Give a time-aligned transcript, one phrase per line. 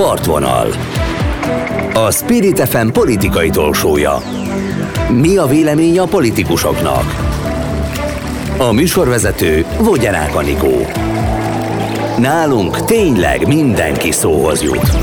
[0.00, 0.68] Partvonal.
[1.94, 4.22] A Spirit FM politikai tolsója.
[5.08, 7.04] Mi a vélemény a politikusoknak?
[8.58, 10.86] A műsorvezető Vogyarák Anikó.
[12.18, 14.96] Nálunk tényleg mindenki szóhoz jut.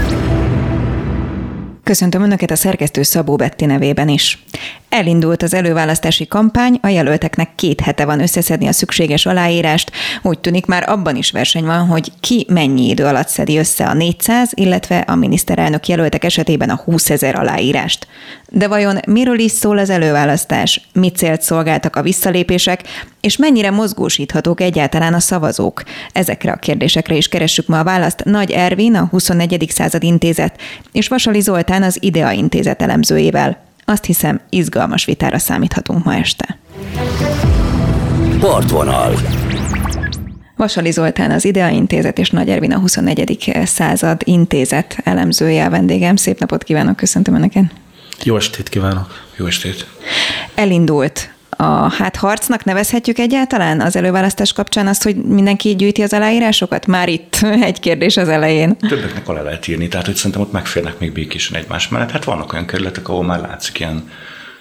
[1.83, 4.43] Köszöntöm Önöket a szerkesztő Szabó Betti nevében is.
[4.89, 9.91] Elindult az előválasztási kampány, a jelölteknek két hete van összeszedni a szükséges aláírást.
[10.21, 13.93] Úgy tűnik már abban is verseny van, hogy ki mennyi idő alatt szedi össze a
[13.93, 18.07] 400, illetve a miniszterelnök jelöltek esetében a 20 ezer aláírást.
[18.49, 20.87] De vajon miről is szól az előválasztás?
[20.93, 22.83] Mit célt szolgáltak a visszalépések?
[23.21, 25.83] És mennyire mozgósíthatók egyáltalán a szavazók?
[26.11, 29.69] Ezekre a kérdésekre is keressük ma a választ Nagy Ervin, a 24.
[29.69, 33.66] század intézet, és Vasali Zoltán az IDEA intézet elemzőjével.
[33.89, 36.57] Azt hiszem, izgalmas vitára számíthatunk ma este.
[38.39, 39.13] Partvonal.
[40.55, 43.51] Vasali Zoltán az IDEA Intézet és Nagy Ervin a 24.
[43.65, 46.15] század intézet elemzője a vendégem.
[46.15, 47.63] Szép napot kívánok, köszöntöm Önöket!
[48.23, 49.23] Jó estét kívánok!
[49.37, 49.87] Jó estét!
[50.55, 56.85] Elindult a hát harcnak nevezhetjük egyáltalán az előválasztás kapcsán azt, hogy mindenki gyűjti az aláírásokat?
[56.85, 57.35] Már itt
[57.69, 58.77] egy kérdés az elején.
[58.77, 62.11] Többeknek alá lehet írni, tehát hogy szerintem ott megférnek még békésen egymás mellett.
[62.11, 64.09] Hát vannak olyan kerületek, ahol már látszik ilyen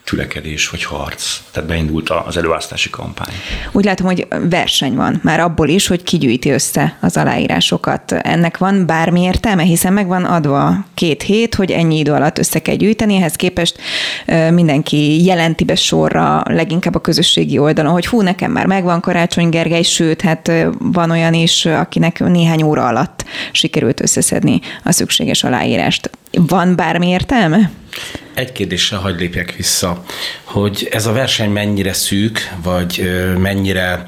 [0.07, 1.41] tülekedés vagy harc.
[1.51, 3.35] Tehát beindult az előválasztási kampány.
[3.73, 8.13] Úgy látom, hogy verseny van már abból is, hogy kigyűjti össze az aláírásokat.
[8.13, 12.59] Ennek van bármi értelme, hiszen meg van adva két hét, hogy ennyi idő alatt össze
[12.59, 13.79] kell gyűjteni, ehhez képest
[14.51, 19.83] mindenki jelenti be sorra, leginkább a közösségi oldalon, hogy hú, nekem már megvan Karácsony Gergely,
[19.83, 26.11] sőt, hát van olyan is, akinek néhány óra alatt sikerült összeszedni a szükséges aláírást.
[26.33, 27.71] Van bármi értelme?
[28.35, 30.03] Egy kérdéssel hagy lépjek vissza,
[30.43, 34.07] hogy ez a verseny mennyire szűk, vagy mennyire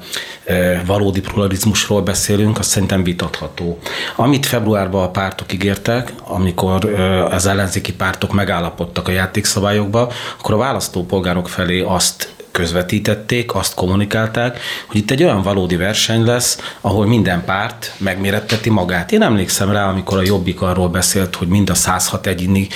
[0.85, 3.79] valódi pluralizmusról beszélünk, azt szerintem vitatható.
[4.15, 6.85] Amit februárban a pártok ígértek, amikor
[7.29, 14.97] az ellenzéki pártok megállapodtak a játékszabályokba, akkor a választópolgárok felé azt közvetítették, azt kommunikálták, hogy
[14.97, 19.11] itt egy olyan valódi verseny lesz, ahol minden párt megméretteti magát.
[19.11, 22.67] Én emlékszem rá, amikor a Jobbik arról beszélt, hogy mind a 106 egyéni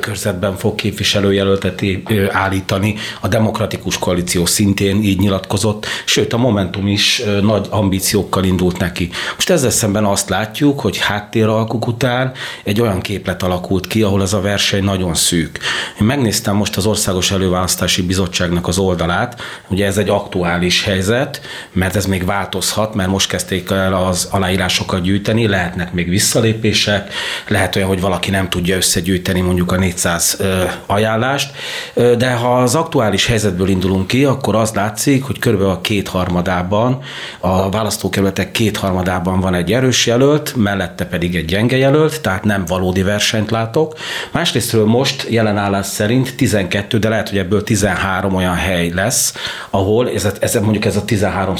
[0.00, 1.82] körzetben fog képviselőjelöltet
[2.30, 9.10] állítani, a Demokratikus Koalíció szintén így nyilatkozott, sőt a Momentum is nagy ambíciókkal indult neki.
[9.34, 12.32] Most ezzel szemben azt látjuk, hogy háttéralkuk után
[12.64, 15.58] egy olyan képlet alakult ki, ahol ez a verseny nagyon szűk.
[16.00, 19.40] Én megnéztem most az Országos Előválasztási Bizottságnak az oldalát, oldalát.
[19.68, 21.40] Ugye ez egy aktuális helyzet,
[21.72, 27.12] mert ez még változhat, mert most kezdték el az aláírásokat gyűjteni, lehetnek még visszalépések,
[27.48, 30.42] lehet olyan, hogy valaki nem tudja összegyűjteni mondjuk a 400
[30.86, 31.50] ajánlást,
[31.94, 37.02] de ha az aktuális helyzetből indulunk ki, akkor az látszik, hogy körülbelül a kétharmadában,
[37.38, 43.02] a választókerületek kétharmadában van egy erős jelölt, mellette pedig egy gyenge jelölt, tehát nem valódi
[43.02, 43.94] versenyt látok.
[44.32, 49.34] Másrésztről most jelenállás szerint 12, de lehet, hogy ebből 13 olyan hely lesz,
[49.70, 51.54] ahol ez, ez mondjuk ez a 13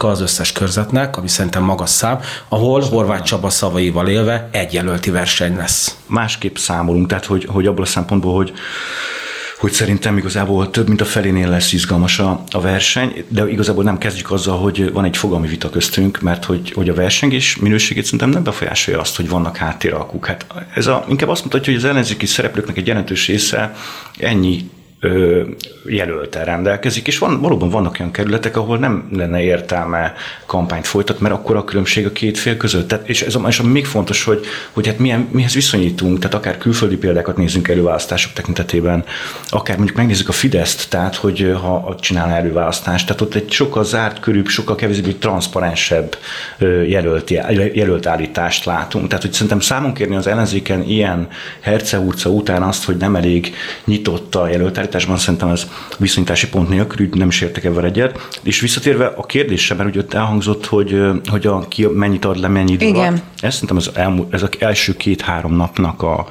[0.00, 5.10] a az összes körzetnek, ami szerintem magas szám, ahol Horváth Csaba szavaival élve egy jelölti
[5.10, 5.96] verseny lesz.
[6.06, 8.52] Másképp számolunk, tehát hogy, hogy abból a szempontból, hogy
[9.58, 13.98] hogy szerintem igazából több mint a felénél lesz izgalmas a, a verseny, de igazából nem
[13.98, 18.30] kezdjük azzal, hogy van egy fogalmi vita köztünk, mert hogy, hogy a versengés minőségét szerintem
[18.30, 20.26] nem befolyásolja azt, hogy vannak háttéralkuk.
[20.26, 23.74] Hát ez a, inkább azt mutatja, hogy az ellenzéki szereplőknek egy jelentős része
[24.18, 24.70] ennyi
[25.00, 25.42] ö,
[25.84, 30.14] jelöltel rendelkezik, és van, valóban vannak olyan kerületek, ahol nem lenne értelme
[30.46, 32.88] kampányt folytatni, mert akkor a különbség a két fél között.
[32.88, 36.36] Tehát, és ez a, és a még fontos, hogy, hogy hát milyen, mihez viszonyítunk, tehát
[36.36, 39.04] akár külföldi példákat nézzünk előválasztások tekintetében,
[39.48, 44.20] akár mondjuk megnézzük a Fideszt, tehát hogy ha csinálna előválasztást, tehát ott egy sokkal zárt
[44.20, 46.16] körű, sokkal kevésbé transzparensebb
[46.86, 47.30] jelölt,
[47.72, 49.06] jelölt állítást látunk.
[49.08, 51.28] Tehát, hogy szerintem számon kérni az ellenzéken ilyen
[51.60, 53.54] hercehurca után azt, hogy nem elég
[53.84, 55.66] nyitott a jelölt állításban szerintem ez
[55.98, 58.28] viszonyítási pont nélkül, nem is értek ebben egyet.
[58.42, 61.00] És visszatérve a kérdésre, mert ugye ott elhangzott, hogy,
[61.30, 63.22] hogy a, ki mennyit ad le, mennyi idő Igen.
[63.40, 66.26] Ez szerintem az, elmú, ez az első két-három napnak a,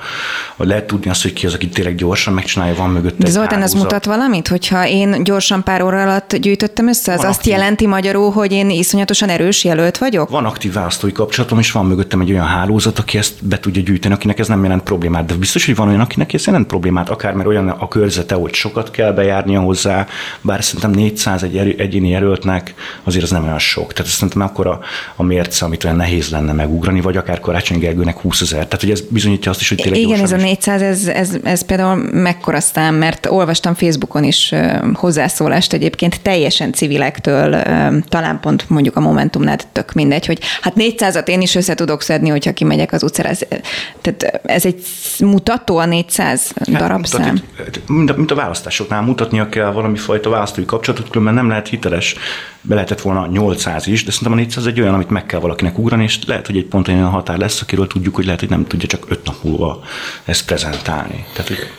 [0.55, 3.61] a, lehet tudni azt, hogy ki az, aki tényleg gyorsan megcsinálja, van mögött De Zoltán,
[3.61, 7.53] ez mutat valamit, hogyha én gyorsan pár óra alatt gyűjtöttem össze, az van azt aktív.
[7.53, 10.29] jelenti magyarul, hogy én iszonyatosan erős jelölt vagyok?
[10.29, 14.13] Van aktív választói kapcsolatom, és van mögöttem egy olyan hálózat, aki ezt be tudja gyűjteni,
[14.13, 15.25] akinek ez nem jelent problémát.
[15.25, 18.55] De biztos, hogy van olyan, akinek ez jelent problémát, akár mert olyan a körzete, hogy
[18.55, 20.07] sokat kell bejárnia hozzá,
[20.41, 22.73] bár szerintem 400 egy egyéni jelöltnek
[23.03, 23.93] azért az nem olyan sok.
[23.93, 24.79] Tehát szerintem akkor a,
[25.15, 28.65] a mérce, amit olyan nehéz lenne megugrani, ugrani, vagy akár Karácsony Gergőnek 20 ezer.
[28.65, 30.41] Tehát, hogy ez bizonyítja azt is, hogy tényleg Igen, ez a is.
[30.41, 34.53] 400, ez, ez, ez például mekkora szám, mert olvastam Facebookon is
[34.93, 37.61] hozzászólást egyébként teljesen civilektől,
[38.01, 42.29] talán pont mondjuk a Momentumnál tök mindegy, hogy hát 400-at én is össze tudok szedni,
[42.29, 43.29] hogyha kimegyek az utcára.
[43.29, 43.39] Ez,
[44.01, 44.83] tehát ez egy
[45.19, 47.41] mutató a 400 hát, darabszám?
[47.87, 52.15] Mint, mint a választásoknál mutatnia kell valami fajta választói kapcsolatot, különben nem lehet hiteles.
[52.61, 55.77] Be lehetett volna 800 is, de szerintem a 400 egy olyan, amit meg kell valakinek
[55.77, 58.65] ugrani, és lehet, hogy egy ponton olyan határ lesz, akiről tudjuk, hogy lehet, hogy nem
[58.65, 59.83] tudja csak 5 nap múlva
[60.25, 61.25] ezt prezentálni.
[61.33, 61.71] Tehát, hogy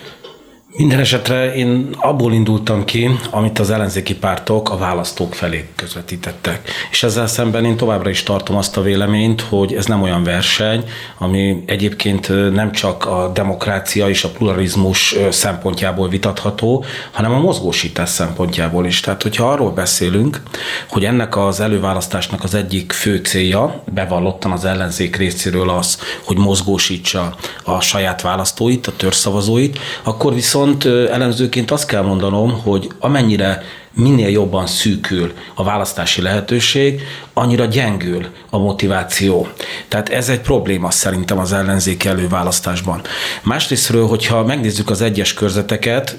[0.79, 6.69] minden esetre én abból indultam ki, amit az ellenzéki pártok a választók felé közvetítettek.
[6.91, 10.83] És ezzel szemben én továbbra is tartom azt a véleményt, hogy ez nem olyan verseny,
[11.17, 18.85] ami egyébként nem csak a demokrácia és a pluralizmus szempontjából vitatható, hanem a mozgósítás szempontjából
[18.85, 18.99] is.
[18.99, 20.41] Tehát, hogyha arról beszélünk,
[20.89, 27.35] hogy ennek az előválasztásnak az egyik fő célja, bevallottan az ellenzék részéről az, hogy mozgósítsa
[27.63, 33.61] a saját választóit, a törzszavazóit, akkor viszont viszont elemzőként azt kell mondanom, hogy amennyire
[33.99, 37.01] minél jobban szűkül a választási lehetőség,
[37.33, 39.47] annyira gyengül a motiváció.
[39.87, 43.01] Tehát ez egy probléma szerintem az ellenzék előválasztásban.
[43.43, 46.17] Másrésztről, hogyha megnézzük az egyes körzeteket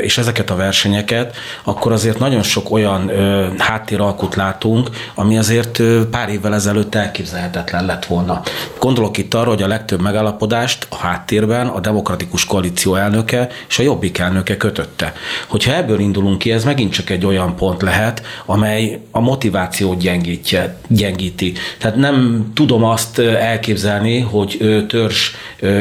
[0.00, 3.10] és ezeket a versenyeket, akkor azért nagyon sok olyan
[3.58, 8.42] háttéralkut látunk, ami azért pár évvel ezelőtt elképzelhetetlen lett volna.
[8.78, 13.82] Gondolok itt arra, hogy a legtöbb megállapodást a háttérben a demokratikus koalíció elnöke és a
[13.82, 15.12] jobbik elnöke kötötte.
[15.46, 20.78] Hogyha ebből indulunk ki, ez megint csak egy olyan pont lehet, amely a motivációt gyengítje
[20.88, 21.52] gyengíti.
[21.78, 25.30] Tehát nem tudom azt elképzelni, hogy törzs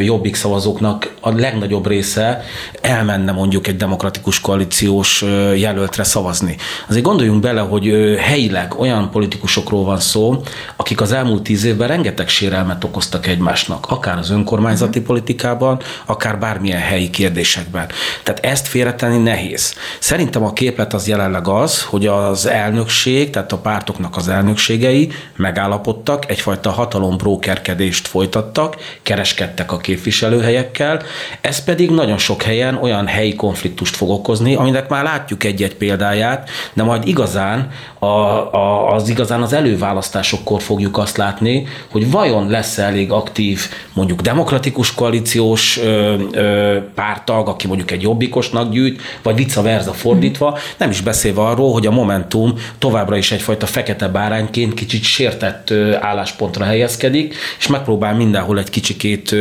[0.01, 2.43] jobbik szavazóknak a legnagyobb része
[2.81, 5.21] elmenne mondjuk egy demokratikus koalíciós
[5.55, 6.55] jelöltre szavazni.
[6.87, 10.43] Azért gondoljunk bele, hogy helyileg olyan politikusokról van szó,
[10.75, 16.81] akik az elmúlt tíz évben rengeteg sérelmet okoztak egymásnak, akár az önkormányzati politikában, akár bármilyen
[16.81, 17.87] helyi kérdésekben.
[18.23, 19.75] Tehát ezt félretenni nehéz.
[19.99, 25.11] Szerintem a képlet az jelenleg az, hogy az elnökség, tehát a pártoknak az elnökség szövetségei
[25.35, 31.01] megállapodtak, egyfajta hatalombrókerkedést folytattak, kereskedtek a képviselőhelyekkel,
[31.41, 36.49] ez pedig nagyon sok helyen olyan helyi konfliktust fog okozni, aminek már látjuk egy-egy példáját,
[36.73, 42.77] de majd igazán a, a, az igazán az előválasztásokkor fogjuk azt látni, hogy vajon lesz
[42.77, 43.61] elég aktív
[43.93, 50.57] mondjuk demokratikus koalíciós ö, ö, pártag, aki mondjuk egy jobbikosnak gyűjt, vagy vice versa fordítva,
[50.77, 55.73] nem is beszélve arról, hogy a Momentum továbbra is egyfajta fekete bárány ként kicsit sértett
[55.99, 59.35] álláspontra helyezkedik, és megpróbál mindenhol egy kicsikét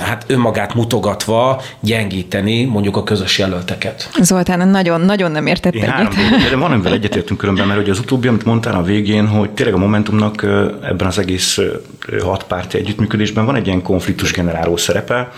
[0.00, 4.10] hát önmagát mutogatva gyengíteni mondjuk a közös jelölteket.
[4.20, 6.14] Zoltán, nagyon, nagyon nem értett Én egyet.
[6.50, 9.74] de van, amivel egyetértünk különben, mert hogy az utóbbi, amit mondtál a végén, hogy tényleg
[9.74, 10.42] a Momentumnak
[10.82, 11.58] ebben az egész
[12.22, 15.32] hat párti együttműködésben van egy ilyen konfliktus generáló szerepe,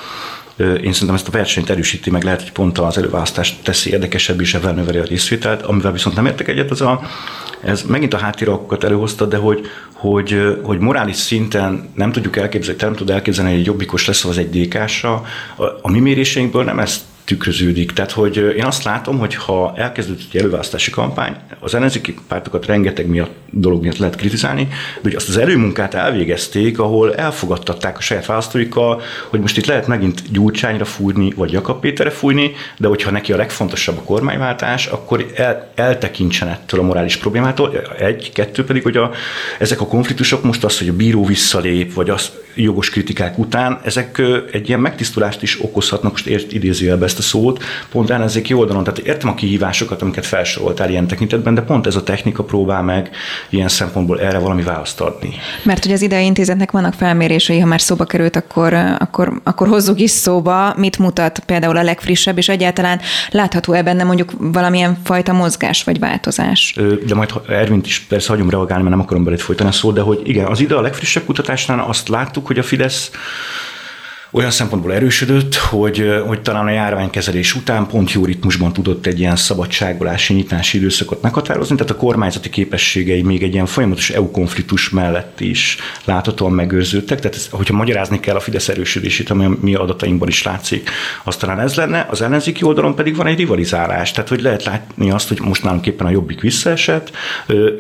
[0.56, 4.54] én szerintem ezt a versenyt erősíti, meg lehet, hogy pont az előválasztást teszi érdekesebb és
[4.54, 5.62] ebben növeli a részvételt.
[5.62, 7.00] Amivel viszont nem értek egyet, az a,
[7.64, 12.94] ez megint a háttéralkokat előhozta, de hogy, hogy, hogy morális szinten nem tudjuk elképzelni, nem
[12.94, 15.12] tud elképzelni, hogy egy jobbikos lesz az egy DK-sra.
[15.56, 17.92] A, a mi méréseinkből nem ezt tükröződik.
[17.92, 23.06] Tehát, hogy én azt látom, hogy ha elkezdődött egy előválasztási kampány, az ellenzéki pártokat rengeteg
[23.06, 28.26] miatt, dolog miatt lehet kritizálni, de hogy azt az erőmunkát elvégezték, ahol elfogadtatták a saját
[28.26, 33.32] választóikkal, hogy most itt lehet megint Gyurcsányra fújni, vagy Jakab Péterre fújni, de hogyha neki
[33.32, 37.76] a legfontosabb a kormányváltás, akkor el, eltekintsen ettől a morális problémától.
[37.98, 39.10] Egy, kettő pedig, hogy a,
[39.58, 44.22] ezek a konfliktusok most az, hogy a bíró visszalép, vagy az jogos kritikák után, ezek
[44.52, 48.84] egy ilyen megtisztulást is okozhatnak, most ért idézőjelbe ezt a szót, pont ellenzéki oldalon.
[48.84, 53.10] Tehát értem a kihívásokat, amiket felsoroltál ilyen tekintetben, de pont ez a technika próbál meg
[53.50, 55.34] ilyen szempontból erre valami választ adni.
[55.62, 60.00] Mert hogy az idei intézetnek vannak felmérései, ha már szóba került, akkor, akkor, akkor hozzuk
[60.00, 63.00] is szóba, mit mutat például a legfrissebb, és egyáltalán
[63.30, 66.76] látható-e benne mondjuk valamilyen fajta mozgás vagy változás?
[67.06, 70.00] De majd Ervint is persze hagyom reagálni, mert nem akarom belét folytani a szót, de
[70.00, 73.10] hogy igen, az ide a legfrissebb kutatásnál azt láttuk, hogy a Fidesz
[74.34, 79.36] olyan szempontból erősödött, hogy, hogy talán a járványkezelés után pont jó ritmusban tudott egy ilyen
[79.36, 85.40] szabadságolási, nyitási időszakot meghatározni, tehát a kormányzati képességei még egy ilyen folyamatos EU konfliktus mellett
[85.40, 90.28] is láthatóan megőrződtek, tehát ez, hogyha magyarázni kell a Fidesz erősödését, ami a mi adatainkban
[90.28, 90.90] is látszik,
[91.24, 95.10] az talán ez lenne, az ellenzéki oldalon pedig van egy rivalizálás, tehát hogy lehet látni
[95.10, 97.10] azt, hogy most nálunk éppen a Jobbik visszaesett,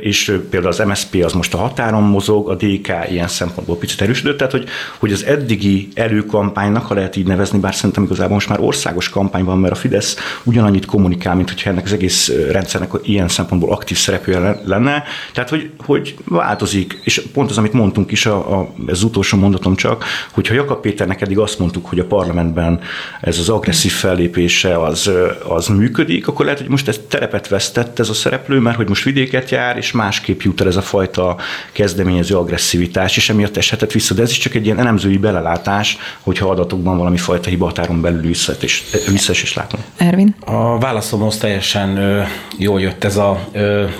[0.00, 4.36] és például az MSP az most a határon mozog, a DK ilyen szempontból picit erősödött,
[4.38, 4.68] tehát hogy,
[4.98, 9.08] hogy az eddigi előkamp kampánynak, ha lehet így nevezni, bár szerintem igazából most már országos
[9.08, 13.72] kampány van, mert a Fidesz ugyanannyit kommunikál, mint hogyha ennek az egész rendszernek ilyen szempontból
[13.72, 15.04] aktív szereplője lenne.
[15.32, 19.38] Tehát, hogy, hogy változik, és pont az, amit mondtunk is, a, a, ez az utolsó
[19.38, 22.80] mondatom csak, hogyha Jakab Péternek eddig azt mondtuk, hogy a parlamentben
[23.20, 25.10] ez az agresszív fellépése az,
[25.48, 29.04] az működik, akkor lehet, hogy most ez terepet vesztett ez a szereplő, mert hogy most
[29.04, 31.36] vidéket jár, és másképp jut el ez a fajta
[31.72, 34.14] kezdeményező agresszivitás, és emiatt eshetett vissza.
[34.14, 35.98] De ez is csak egy ilyen elemzői belelátás,
[36.32, 39.82] hogyha adatokban valami fajta hibatáron belül vissza és, vissza is látunk.
[39.96, 40.34] Ervin?
[40.40, 42.22] A válaszomhoz teljesen ö,
[42.58, 43.48] jól jött ez a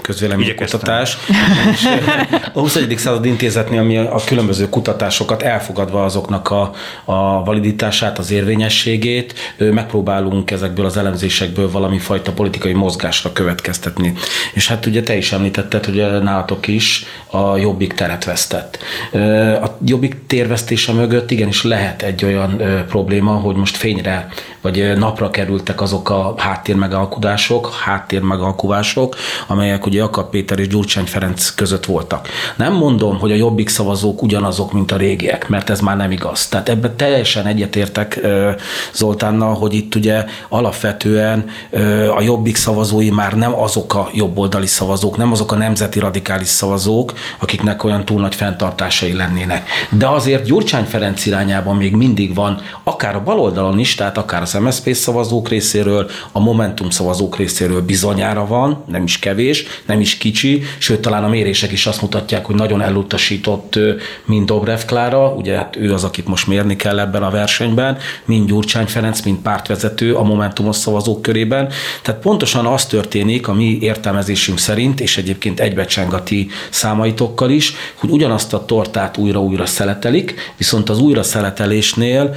[0.03, 1.19] közvéleménykutatás.
[2.53, 2.99] a 21.
[2.99, 6.73] század intézetnél, ami a különböző kutatásokat elfogadva azoknak a,
[7.05, 14.13] a validitását, az érvényességét, megpróbálunk ezekből az elemzésekből valami fajta politikai mozgásra következtetni.
[14.53, 18.79] És hát ugye te is említetted, hogy nálatok is a jobbik teret vesztett.
[19.63, 24.29] A jobbik térvesztése mögött igenis lehet egy olyan probléma, hogy most fényre
[24.61, 31.85] vagy napra kerültek azok a háttérmegalkudások, háttérmegalkuvások, amelyek ugye Jakab Péter és Gyurcsány Ferenc között
[31.85, 32.29] voltak.
[32.57, 36.49] Nem mondom, hogy a jobbik szavazók ugyanazok, mint a régiek, mert ez már nem igaz.
[36.49, 38.21] Tehát ebben teljesen egyetértek
[38.93, 41.45] Zoltánnal, hogy itt ugye alapvetően
[42.17, 47.13] a jobbik szavazói már nem azok a jobboldali szavazók, nem azok a nemzeti radikális szavazók,
[47.39, 49.69] akiknek olyan túl nagy fenntartásai lennének.
[49.91, 54.53] De azért Gyurcsány Ferenc irányában még mindig van, akár a baloldalon is, tehát akár az
[54.53, 60.63] MSZP szavazók részéről, a Momentum szavazók részéről bizonyára van, nem is kevés, nem is kicsi,
[60.79, 63.79] sőt talán a mérések is azt mutatják, hogy nagyon elutasított
[64.25, 68.49] mind Dobrev Klára, ugye hát ő az, akit most mérni kell ebben a versenyben, mind
[68.49, 71.69] Gyurcsány Ferenc, mind pártvezető a Momentumos szavazók körében.
[72.03, 78.55] Tehát pontosan az történik a mi értelmezésünk szerint, és egyébként egybecsengati számaitokkal is, hogy ugyanazt
[78.55, 81.23] a tortát újra-újra szeletelik, viszont az újra
[81.93, 82.35] szeletelésnél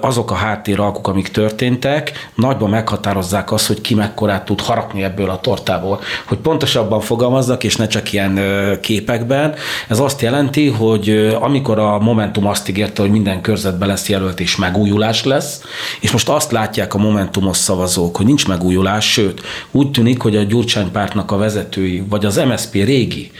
[0.00, 5.40] azok a háttéralkuk, amik történtek, nagyban meghatározzák azt, hogy ki mekkorát tud harapni ebből a
[5.40, 6.00] tortából.
[6.24, 8.40] Hogy pontosabban fogalmaznak, és ne csak ilyen
[8.80, 9.54] képekben,
[9.88, 14.56] ez azt jelenti, hogy amikor a Momentum azt ígérte, hogy minden körzetben lesz jelölt és
[14.56, 15.62] megújulás lesz,
[16.00, 20.42] és most azt látják a Momentumos szavazók, hogy nincs megújulás, sőt, úgy tűnik, hogy a
[20.42, 23.30] Gyurcsány pártnak a vezetői, vagy az MSZP régi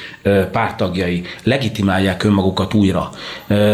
[0.53, 3.11] pártagjai legitimálják önmagukat újra,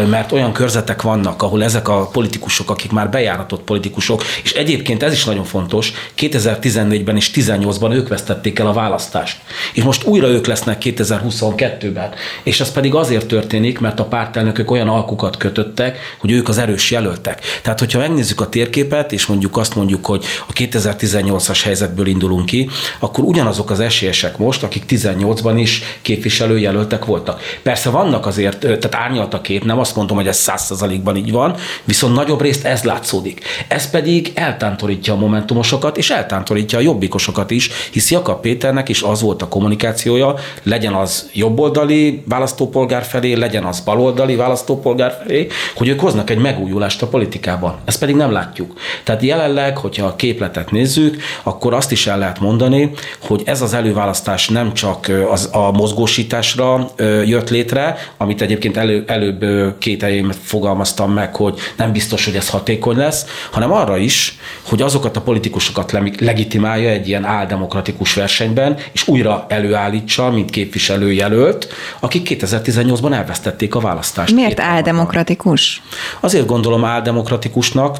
[0.09, 5.13] mert olyan körzetek vannak, ahol ezek a politikusok, akik már bejáratott politikusok, és egyébként ez
[5.13, 9.39] is nagyon fontos, 2014-ben és 2018-ban ők vesztették el a választást.
[9.73, 12.09] És most újra ők lesznek 2022-ben.
[12.43, 16.91] És ez pedig azért történik, mert a pártelnökök olyan alkukat kötöttek, hogy ők az erős
[16.91, 17.41] jelöltek.
[17.61, 22.69] Tehát, hogyha megnézzük a térképet, és mondjuk azt mondjuk, hogy a 2018-as helyzetből indulunk ki,
[22.99, 27.41] akkor ugyanazok az esélyesek most, akik 18-ban is képviselőjelöltek voltak.
[27.63, 31.55] Persze vannak azért, tehát árnyalt a kép, nem azt mondom, hogy ez százszerzalékban így van,
[31.83, 33.41] viszont nagyobb részt ez látszódik.
[33.67, 39.21] Ez pedig eltántorítja a momentumosokat, és eltántorítja a jobbikosokat is, hisz Jakab Péternek is az
[39.21, 45.99] volt a kommunikációja, legyen az jobboldali választópolgár felé, legyen az baloldali választópolgár felé, hogy ők
[45.99, 47.75] hoznak egy megújulást a politikában.
[47.85, 48.73] Ezt pedig nem látjuk.
[49.03, 53.73] Tehát jelenleg, hogyha a képletet nézzük, akkor azt is el lehet mondani, hogy ez az
[53.73, 56.91] előválasztás nem csak az, a mozgósításra
[57.25, 59.45] jött létre, amit egyébként elő, előbb
[59.77, 64.81] két helyén fogalmaztam meg, hogy nem biztos, hogy ez hatékony lesz, hanem arra is, hogy
[64.81, 71.67] azokat a politikusokat legitimálja egy ilyen áldemokratikus versenyben, és újra előállítsa, mint képviselőjelölt,
[71.99, 74.33] akik 2018-ban elvesztették a választást.
[74.33, 75.81] Miért áldemokratikus?
[76.19, 77.97] Azért gondolom áldemokratikusnak,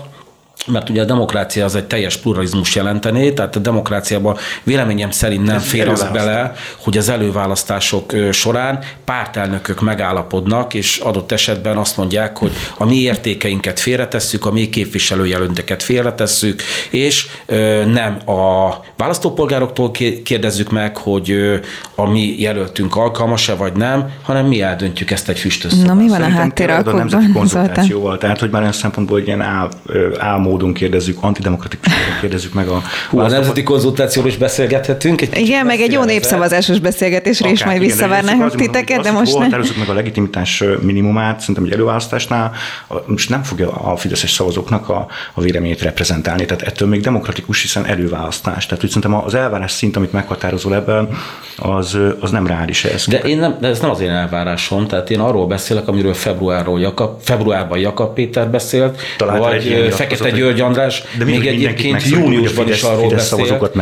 [0.67, 5.59] mert ugye a demokrácia az egy teljes pluralizmus jelentené, tehát a demokráciában véleményem szerint nem
[5.59, 12.51] fér az bele, hogy az előválasztások során pártelnökök megállapodnak, és adott esetben azt mondják, hogy
[12.77, 17.27] a mi értékeinket félretesszük, a mi képviselőjelönteket félretesszük, és
[17.85, 19.91] nem a választópolgároktól
[20.23, 21.59] kérdezzük meg, hogy
[21.95, 25.85] a mi jelöltünk alkalmas-e vagy nem, hanem mi eldöntjük ezt egy füstösszobban.
[25.85, 26.93] Na mi van a háttéralkokban?
[26.93, 29.69] A nemzeti konzultációval, tehát hogy már olyan szempontból, hogy ilyen áll,
[30.19, 32.81] áll módon kérdezzük, antidemokratikus módon kérdezzük meg a...
[33.09, 35.21] Hú, a nemzeti konzultációról is beszélgethetünk.
[35.21, 39.43] Egy igen, meg egy jó népszavazásos beszélgetésre Akár, is majd visszavárnánk titeket, de most nem.
[39.43, 42.51] Határozzuk meg a legitimitás minimumát, szerintem egy előválasztásnál
[43.05, 47.85] most nem fogja a fideszes szavazóknak a, a véleményét reprezentálni, tehát ettől még demokratikus, hiszen
[47.85, 48.65] előválasztás.
[48.65, 51.09] Tehát úgy szerintem az elvárás szint, amit meghatározol ebben,
[51.57, 53.05] az, az nem reális ez.
[53.07, 56.79] De, én nem, de ez nem az én elvárásom, tehát én arról beszélek, amiről februárról
[56.79, 62.81] Jakab, februárban Jakab Péter beszélt, Talált vagy Fekete György András de még egyébként júniusban is
[62.81, 63.19] arról beszél.
[63.19, 63.75] szavazókat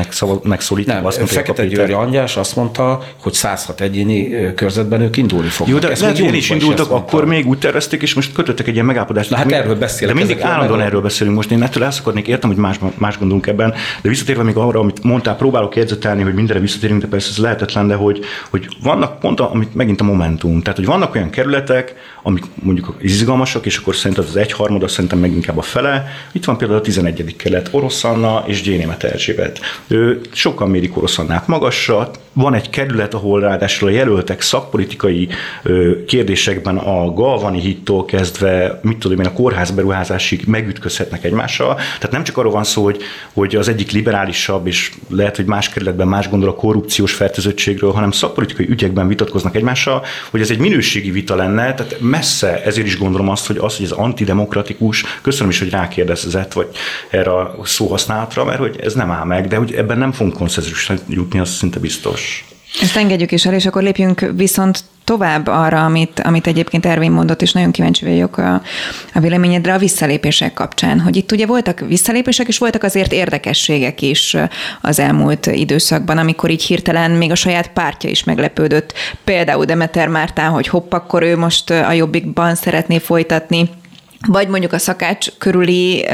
[0.44, 0.94] megszólítva.
[0.94, 5.76] Nem, azt Fekete György András azt mondta, hogy 106 egyéni körzetben ők indulni fognak.
[5.76, 8.74] Jó, de Ezt lehet, hogy is indultak, akkor még úgy tervezték, és most kötöttek egy
[8.74, 9.30] ilyen megállapodást.
[9.30, 10.16] Na, hát erről beszélek.
[10.16, 11.52] De mindig állandóan erről beszélünk most.
[11.52, 15.36] Én ettől elszakadnék, értem, hogy más, más gondolunk ebben, de visszatérve még arra, amit mondtál,
[15.36, 19.52] próbálok jegyzetelni, hogy mindenre visszatérünk, de persze ez lehetetlen, de hogy, hogy vannak pont, a,
[19.52, 20.62] amit megint a momentum.
[20.62, 25.32] Tehát, hogy vannak olyan kerületek, amik mondjuk izgalmasak, és akkor szerintem az egyharmada, szerintem meg
[25.32, 26.08] inkább a fele.
[26.40, 27.36] Itt van például a 11.
[27.36, 28.06] kelet, Orosz
[28.46, 29.60] és Gyénémet Erzsébet.
[29.88, 35.28] Ő sokan mérik Orosz Annát magasra, van egy kerület, ahol ráadásul a jelöltek szakpolitikai
[36.08, 41.76] kérdésekben a Galvani hittól kezdve, mit tudom én, a kórházberuházásig megütközhetnek egymással.
[41.76, 43.02] Tehát nem csak arról van szó, hogy,
[43.34, 48.12] hogy az egyik liberálisabb, és lehet, hogy más kerületben más gondol a korrupciós fertőzöttségről, hanem
[48.12, 53.30] szakpolitikai ügyekben vitatkoznak egymással, hogy ez egy minőségi vita lenne, tehát messze ezért is gondolom
[53.30, 55.70] azt, hogy az, hogy ez antidemokratikus, köszönöm is, hogy
[56.34, 56.70] rákérdezett, vagy
[57.10, 60.96] erre a szóhasználatra, mert hogy ez nem áll meg, de hogy ebben nem fogunk konszenzusra
[61.08, 62.44] jutni, az szinte biztos.
[62.82, 67.42] Ezt engedjük is el, és akkor lépjünk viszont tovább arra, amit, amit egyébként Ervin mondott,
[67.42, 68.62] és nagyon kíváncsi vagyok a,
[69.14, 74.38] a véleményedre a visszalépések kapcsán, hogy itt ugye voltak visszalépések, és voltak azért érdekességek is
[74.82, 78.94] az elmúlt időszakban, amikor így hirtelen még a saját pártja is meglepődött.
[79.24, 83.70] Például Demeter Mártán, hogy hopp, akkor ő most a Jobbikban szeretné folytatni
[84.28, 86.06] vagy mondjuk a szakács körüli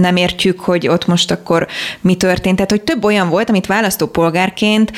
[0.00, 1.66] nem értjük, hogy ott most akkor
[2.00, 2.54] mi történt.
[2.54, 4.92] Tehát, hogy több olyan volt, amit választópolgárként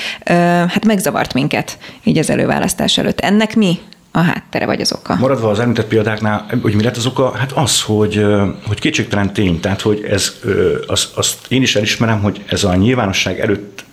[0.69, 3.21] hát megzavart minket így az előválasztás előtt.
[3.21, 3.79] Ennek mi
[4.11, 5.15] a háttere vagy az oka?
[5.15, 7.33] Maradva az említett példáknál, hogy mi lett az oka?
[7.37, 8.27] Hát az, hogy,
[8.67, 10.33] hogy kétségtelen tény, tehát hogy ez,
[10.87, 13.85] azt, azt én is elismerem, hogy ez a nyilvánosság előtt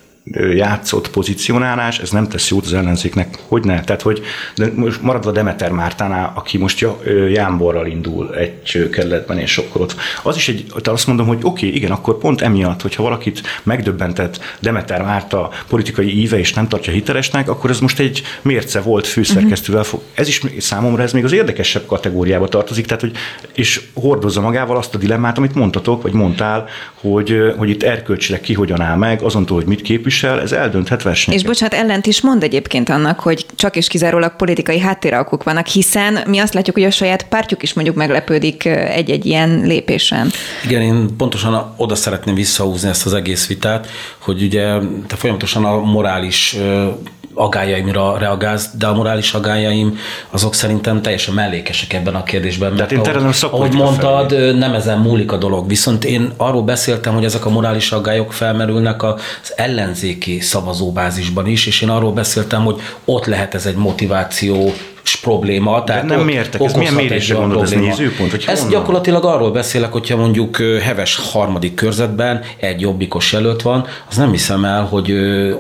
[0.54, 3.82] játszott pozicionálás, ez nem tesz jót az ellenzéknek, hogy ne?
[3.82, 4.22] Tehát, hogy
[4.56, 6.86] de most maradva Demeter Mártánál, aki most
[7.32, 9.96] Jánborral indul egy kerületben, és akkor ott.
[10.24, 14.40] Az is egy, azt mondom, hogy oké, okay, igen, akkor pont emiatt, hogyha valakit megdöbbentett
[14.60, 19.84] Demeter Márta politikai íve, és nem tartja hitelesnek, akkor ez most egy mérce volt főszerkesztővel.
[19.84, 20.02] Fog.
[20.14, 23.12] Ez is számomra ez még az érdekesebb kategóriába tartozik, tehát, hogy,
[23.54, 28.54] és hordozza magával azt a dilemmát, amit mondtatok, vagy mondtál, hogy, hogy itt erkölcsileg ki
[28.54, 31.44] hogyan áll meg, azon túl, hogy mit képvisel, képvisel, ez eldönthet versenyeket.
[31.44, 36.20] És bocsánat, ellent is mond egyébként annak, hogy csak és kizárólag politikai háttéralkuk vannak, hiszen
[36.28, 40.32] mi azt látjuk, hogy a saját pártjuk is mondjuk meglepődik egy-egy ilyen lépésen.
[40.66, 45.80] Igen, én pontosan oda szeretném visszahúzni ezt az egész vitát, hogy ugye te folyamatosan a
[45.80, 46.56] morális
[47.34, 49.98] agályaimra reagálsz, de a morális agályaim
[50.30, 52.76] azok szerintem teljesen mellékesek ebben a kérdésben.
[52.76, 54.52] Tehát én ahogy, ahogy mondtad, felé.
[54.52, 55.68] nem ezen múlik a dolog.
[55.68, 61.82] Viszont én arról beszéltem, hogy ezek a morális aggályok felmerülnek az ellenzéki szavazóbázisban is, és
[61.82, 64.74] én arról beszéltem, hogy ott lehet ez egy motiváció
[65.22, 65.84] probléma.
[65.84, 68.32] Tehát De nem értek, ez milyen mérésre gondolod, ez nézőpont?
[68.32, 74.18] Vagy ez gyakorlatilag arról beszélek, hogyha mondjuk heves harmadik körzetben egy jobbikos jelölt van, az
[74.18, 75.14] nem hiszem el, hogy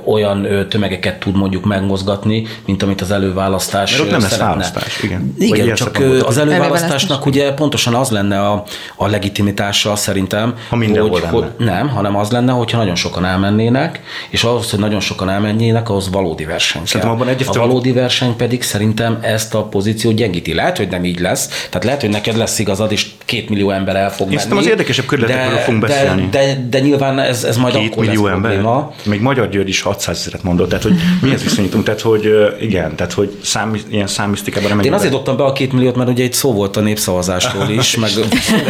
[0.06, 5.34] olyan tömegeket tud mondjuk megmozgatni, mint amit az előválasztás Mert ott nem lesz választás, igen.
[5.38, 8.64] Igen, csak az előválasztásnak ugye pontosan az lenne a,
[8.96, 14.44] a legitimitása szerintem, ha hogy, hogy, nem, hanem az lenne, hogyha nagyon sokan elmennének, és
[14.44, 17.10] ahhoz, hogy nagyon sokan elmennének, ahhoz valódi verseny kell.
[17.10, 20.54] Abban a valódi verseny pedig szerintem ezt a pozíciót gyengíti.
[20.54, 23.96] Lehet, hogy nem így lesz, tehát lehet, hogy neked lesz igazad, és két millió ember
[23.96, 24.58] el fog menni.
[24.60, 26.28] az érdekesebb körületekről fogunk beszélni.
[26.32, 28.52] De, de, de, nyilván ez, ez majd két akkor millió lesz ember.
[28.52, 28.94] Probléma.
[29.06, 33.14] Még Magyar György is 600 ezeret mondott, tehát hogy mihez viszonyítunk, tehát hogy igen, tehát
[33.14, 36.34] hogy szám, ilyen számisztikában nem Én azért dobtam be a két milliót, mert ugye itt
[36.34, 38.10] szó volt a népszavazásról is, meg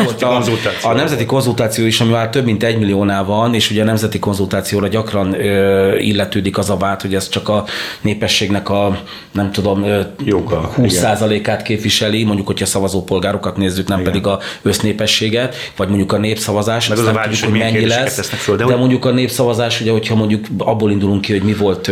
[0.03, 0.43] volt a,
[0.81, 4.19] a nemzeti konzultáció is, ami már több mint egy milliónál van, és ugye a nemzeti
[4.19, 7.65] konzultációra gyakran ö, illetődik az a vád, hogy ez csak a
[8.01, 9.85] népességnek a nem tudom,
[10.25, 14.11] Joga, 20%-át képviseli, mondjuk, hogyha szavazópolgárokat nézzük, nem igen.
[14.11, 18.29] pedig a össznépességet, vagy mondjuk a népszavazás, Meg az a vágy, tudjuk, hogy mennyi lesz,
[18.29, 18.79] föl, de, de hogy...
[18.79, 21.91] mondjuk a népszavazás, ugye, hogyha mondjuk abból indulunk ki, hogy mi volt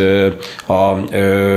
[0.66, 0.94] a,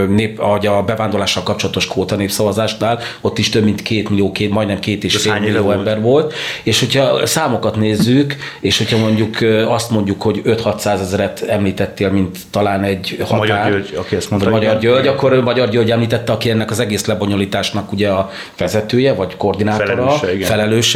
[0.08, 5.04] nép, a bevándorlással kapcsolatos kvóta népszavazásnál, ott is több mint két millió, két, majdnem két
[5.04, 5.78] és fél millió volt?
[5.78, 6.34] ember volt,
[6.64, 9.38] és hogyha számokat nézzük, és hogyha mondjuk
[9.68, 14.50] azt mondjuk, hogy 5-600 ezeret említettél, mint talán egy határ, Magyar György, aki ezt mondta,
[14.50, 19.38] Magyar György, akkor Magyar György említette, aki ennek az egész lebonyolításnak ugye a vezetője, vagy
[19.38, 20.91] koordinátora, felelőse, felelőse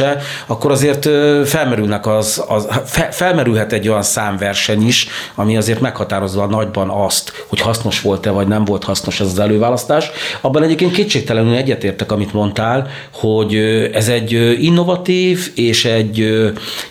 [0.46, 1.08] akkor azért
[1.48, 7.44] felmerülnek az, az fe, felmerülhet egy olyan számverseny is, ami azért meghatározza a nagyban azt,
[7.46, 10.10] hogy hasznos volt-e, vagy nem volt hasznos ez az előválasztás.
[10.40, 13.54] Abban egyébként kétségtelenül egyetértek, amit mondtál, hogy
[13.92, 14.32] ez egy
[14.62, 16.40] innovatív és egy,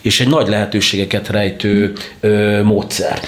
[0.02, 1.94] és egy nagy lehetőségeket rejtő
[2.64, 3.20] módszer.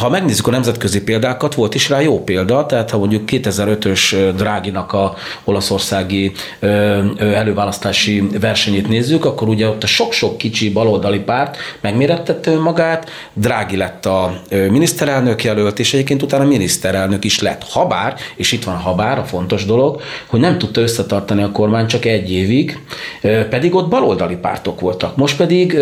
[0.00, 4.92] Ha megnézzük a nemzetközi példákat, volt is rá jó példa, tehát ha mondjuk 2005-ös Dráginak
[4.92, 5.14] a
[5.44, 6.32] olaszországi
[7.18, 8.26] előválasztási
[8.60, 14.42] versenyét nézzük, akkor ugye ott a sok-sok kicsi baloldali párt megmérettette önmagát, Drági lett a
[14.50, 17.62] miniszterelnök jelölt, és egyébként utána miniszterelnök is lett.
[17.70, 21.86] Habár, és itt van a habár, a fontos dolog, hogy nem tudta összetartani a kormány
[21.86, 22.78] csak egy évig,
[23.50, 25.16] pedig ott baloldali pártok voltak.
[25.16, 25.78] Most pedig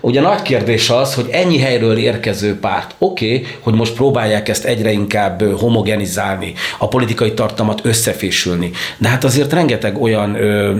[0.00, 4.64] ugye nagy kérdés az, hogy ennyi helyről érkező párt, oké, okay, hogy most próbálják ezt
[4.64, 10.72] egyre inkább homogenizálni, a politikai tartalmat összefésülni, de hát azért rengeteg olyan ö,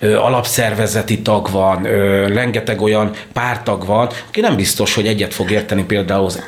[0.00, 1.82] alapszervezeti tag van,
[2.26, 6.42] rengeteg olyan pártag van, aki nem biztos, hogy egyet fog érteni például az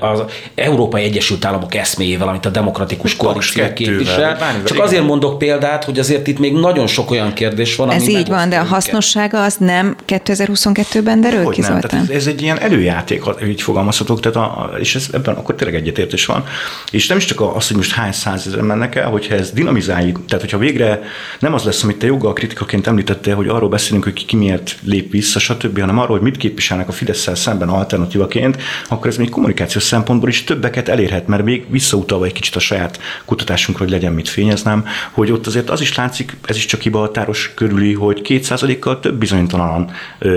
[0.00, 0.22] az
[0.54, 4.38] Európai Egyesült Államok eszméjével, amit a demokratikus koalíció képvisel.
[4.64, 8.28] Csak azért mondok példát, hogy azért itt még nagyon sok olyan kérdés van, Ez így
[8.28, 13.22] van, de a hasznossága az nem 2022-ben derül ki, nem, tehát ez egy ilyen előjáték,
[13.46, 16.44] így fogalmazhatok, tehát a, és ez, ebben akkor tényleg egyetértés van.
[16.90, 20.44] És nem is csak az, hogy most hány százezer mennek el, hogyha ez dinamizáljuk, tehát
[20.44, 21.02] hogyha végre
[21.38, 24.76] nem az lesz, amit te joggal kritikaként említettél, hogy arról beszélünk, hogy ki, ki miért
[24.82, 29.30] lép vissza, stb., hanem arról, hogy mit képviselnek a fidesz szemben alternatívaként, akkor ez még
[29.56, 34.12] kommunikációs szempontból is többeket elérhet, mert még visszautalva egy kicsit a saját kutatásunkra, hogy legyen
[34.12, 39.00] mit fényeznem, hogy ott azért az is látszik, ez is csak hibahatáros körüli, hogy kétszázalékkal
[39.00, 39.90] több bizonytalanan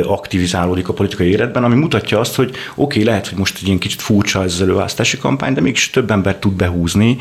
[0.04, 3.80] aktivizálódik a politikai életben, ami mutatja azt, hogy oké, okay, lehet, hogy most egy ilyen
[3.80, 7.18] kicsit furcsa ez az előválasztási kampány, de mégis több ember tud behúzni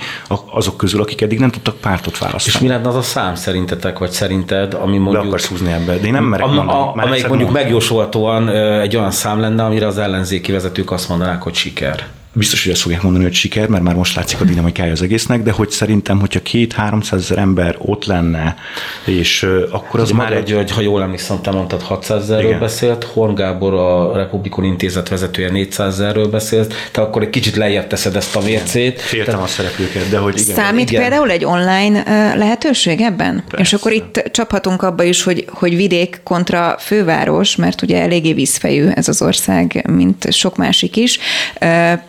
[0.50, 2.56] azok közül, akik eddig nem tudtak pártot választani.
[2.56, 5.22] És mi lenne az a szám szerintetek, vagy szerinted, ami mondjuk...
[5.22, 6.78] Be akarsz húzni ember, de én nem merek a, mondani.
[6.78, 8.48] A, amelyik mondjuk megjósolhatóan
[8.80, 12.04] egy olyan szám lenne, amire az ellenzéki vezetők azt mondanák, hogy siker that.
[12.32, 15.42] Biztos, hogy ezt fogják mondani, hogy siker, mert már most látszik a dinamikája az egésznek,
[15.42, 18.56] de hogy szerintem, hogyha két 300 ezer ember ott lenne,
[19.04, 23.34] és akkor az már egy, hogy ha jól emlékszem, te mondtad 600 ezerről beszélt, Horn
[23.34, 28.36] Gábor a Republikon Intézet vezetője 400 ezerről beszélt, te akkor egy kicsit lejjebb teszed ezt
[28.36, 29.00] a mércét.
[29.00, 30.54] Féltem tehát, a szereplőket, de hogy igen.
[30.54, 31.00] Számít igen.
[31.00, 32.02] például egy online
[32.36, 33.44] lehetőség ebben?
[33.48, 33.64] Persze.
[33.64, 38.86] És akkor itt csaphatunk abba is, hogy, hogy vidék kontra főváros, mert ugye eléggé vízfejű
[38.88, 41.18] ez az ország, mint sok másik is.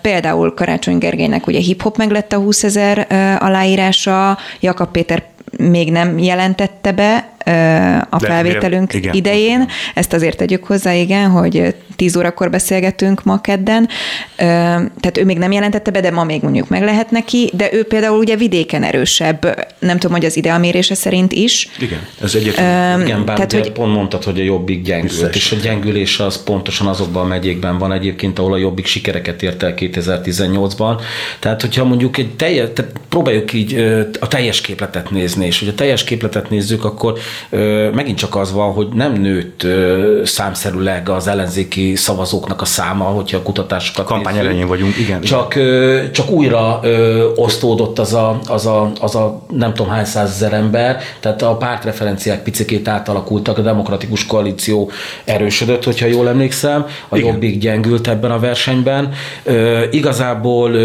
[0.01, 3.07] Például Például Karácsony Gergelynek ugye hip-hop meg lett a 20 ezer
[3.39, 5.23] aláírása, Jakab Péter
[5.57, 7.29] még nem jelentette be,
[8.09, 9.61] a felvételünk igen, idején.
[9.61, 9.67] Igen.
[9.93, 13.89] Ezt azért tegyük hozzá, igen, hogy 10 órakor beszélgetünk ma kedden.
[14.35, 17.83] Tehát ő még nem jelentette be, de ma még mondjuk meg lehet neki, de ő
[17.83, 19.67] például ugye vidéken erősebb.
[19.79, 21.69] Nem tudom, hogy az idealmérése szerint is.
[21.79, 22.35] Igen, ez.
[22.35, 23.71] Um, igen, bár tehát, hogy...
[23.71, 27.93] pont mondtad, hogy a jobbik gyengült, és a gyengülés az pontosan azokban a megyékben van
[27.93, 31.01] egyébként, ahol a jobbik sikereket ért el 2018-ban.
[31.39, 33.73] Tehát, hogyha mondjuk egy teljes, tehát próbáljuk így
[34.19, 37.19] a teljes képletet nézni, és hogy a teljes képletet nézzük, akkor
[37.93, 39.65] megint csak az van, hogy nem nőtt
[40.23, 45.21] számszerűleg az ellenzéki szavazóknak a száma, hogyha a kutatásokat Kampány elején vagyunk, igen.
[45.21, 46.11] Csak, igen.
[46.11, 46.79] csak újra
[47.35, 52.43] osztódott az a, az, a, az a nem tudom hány százezer ember, tehát a pártreferenciák
[52.43, 54.91] picikét átalakultak, a demokratikus koalíció
[55.25, 57.31] erősödött, hogyha jól emlékszem, a igen.
[57.31, 59.11] jobbik gyengült ebben a versenyben.
[59.91, 60.75] Igazából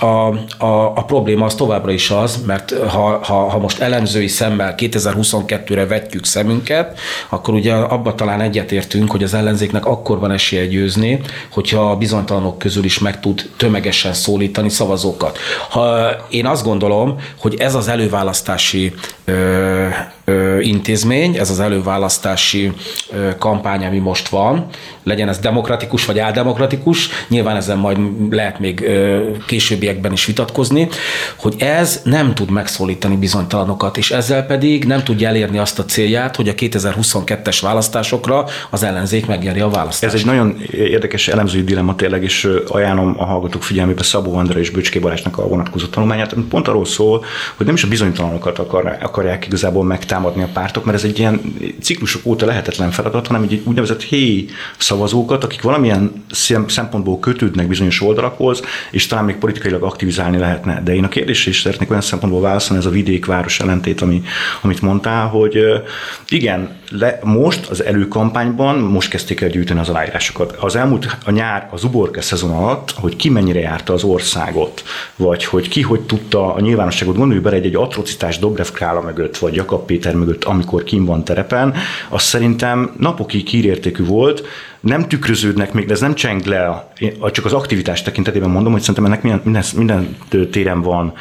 [0.00, 4.74] a, a, a probléma az továbbra is az, mert ha, ha, ha most elemzői szemmel
[4.76, 10.66] 2022-re egyre vetjük szemünket, akkor ugye abba talán egyetértünk, hogy az ellenzéknek akkor van esélye
[10.66, 15.38] győzni, hogyha a bizonytalanok közül is meg tud tömegesen szólítani szavazókat.
[15.68, 18.92] Ha én azt gondolom, hogy ez az előválasztási
[19.24, 19.86] ö,
[20.24, 22.72] ö, intézmény, ez az előválasztási
[23.12, 24.66] ö, kampány, ami most van,
[25.02, 27.98] legyen ez demokratikus vagy áldemokratikus, nyilván ezen majd
[28.30, 30.88] lehet még ö, későbbiekben is vitatkozni,
[31.36, 36.36] hogy ez nem tud megszólítani bizonytalanokat, és ezzel pedig nem tudja elérni azt a célját,
[36.36, 40.14] hogy a 2022-es választásokra az ellenzék megnyeri a választást.
[40.14, 44.70] Ez egy nagyon érdekes elemzői dilemma tényleg, és ajánlom a hallgatók figyelmébe Szabó Andra és
[44.70, 47.24] Böcské Balázsnak a vonatkozó tanulmányát, ami pont arról szól,
[47.56, 51.40] hogy nem is a bizonytalanokat akar, akarják igazából megtámadni a pártok, mert ez egy ilyen
[51.82, 54.46] ciklusok óta lehetetlen feladat, hanem egy úgynevezett héj
[54.78, 56.24] szavazókat, akik valamilyen
[56.66, 60.82] szempontból kötődnek bizonyos oldalakhoz, és talán még politikailag aktivizálni lehetne.
[60.84, 64.22] De én a kérdésre is szeretnék olyan szempontból válaszolni, ez a vidék-város ellentét, ami,
[64.62, 65.82] amit mondtál, hogy
[66.28, 70.56] igen, le, most az előkampányban most kezdték el gyűjteni az aláírásokat.
[70.60, 74.82] Az elmúlt a nyár, az uborka szezon alatt, hogy ki mennyire járta az országot,
[75.16, 79.38] vagy hogy ki hogy tudta a nyilvánosságot, gondoljuk bele egy, egy atrocitás Dobrev Krála mögött,
[79.38, 81.74] vagy Jakab Péter mögött, amikor kim van terepen,
[82.08, 84.42] az szerintem napokig hírértékű volt,
[84.80, 86.92] nem tükröződnek még, de ez nem cseng le,
[87.32, 90.16] csak az aktivitás tekintetében mondom, hogy szerintem ennek minden, minden, minden
[90.50, 91.12] téren van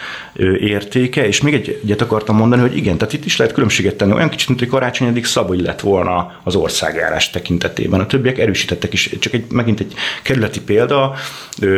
[0.60, 4.13] értéke, és még egy, egyet akartam mondani, hogy igen, tehát itt is lehet különbséget tenni,
[4.13, 8.00] olyan kicsit, mint hogy karácsonyadik Szabolcs lett volna az országjárás tekintetében.
[8.00, 9.93] A többiek erősítettek is, csak egy, megint egy
[10.24, 11.15] kerületi példa,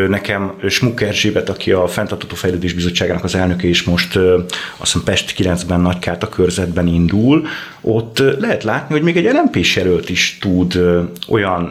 [0.07, 5.33] nekem Smuk Erzsébet, aki a Fentartató Fejlődés Bizottságának az elnöke, és most azt hiszem Pest
[5.37, 7.47] 9-ben Nagykáta körzetben indul,
[7.81, 10.79] ott lehet látni, hogy még egy lmp jelölt is tud
[11.27, 11.70] olyan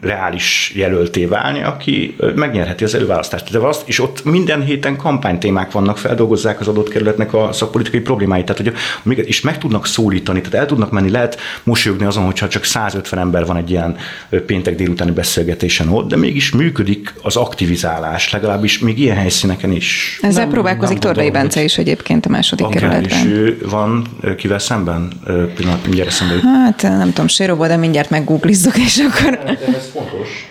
[0.00, 3.50] reális jelölté válni, aki megnyerheti az előválasztást.
[3.50, 8.44] De azt, és ott minden héten kampánytémák vannak, feldolgozzák az adott kerületnek a szakpolitikai problémáit,
[8.44, 12.64] tehát hogy és meg tudnak szólítani, tehát el tudnak menni, lehet mosolyogni azon, hogyha csak
[12.64, 13.96] 150 ember van egy ilyen
[14.46, 20.18] péntek délutáni beszélgetésen ott, de mégis működik az aktivizálás, legalábbis még ilyen helyszíneken is.
[20.22, 23.18] Ezzel nem, próbálkozik Tordai Bence is egyébként a második kerületben.
[23.18, 25.08] És ő van kivel szemben?
[25.54, 29.38] Pillanat, mindjárt eszembe Hát nem tudom, Séróból, de mindjárt meggooglizzuk, és akkor...
[29.90, 30.49] Ez fontos, hogy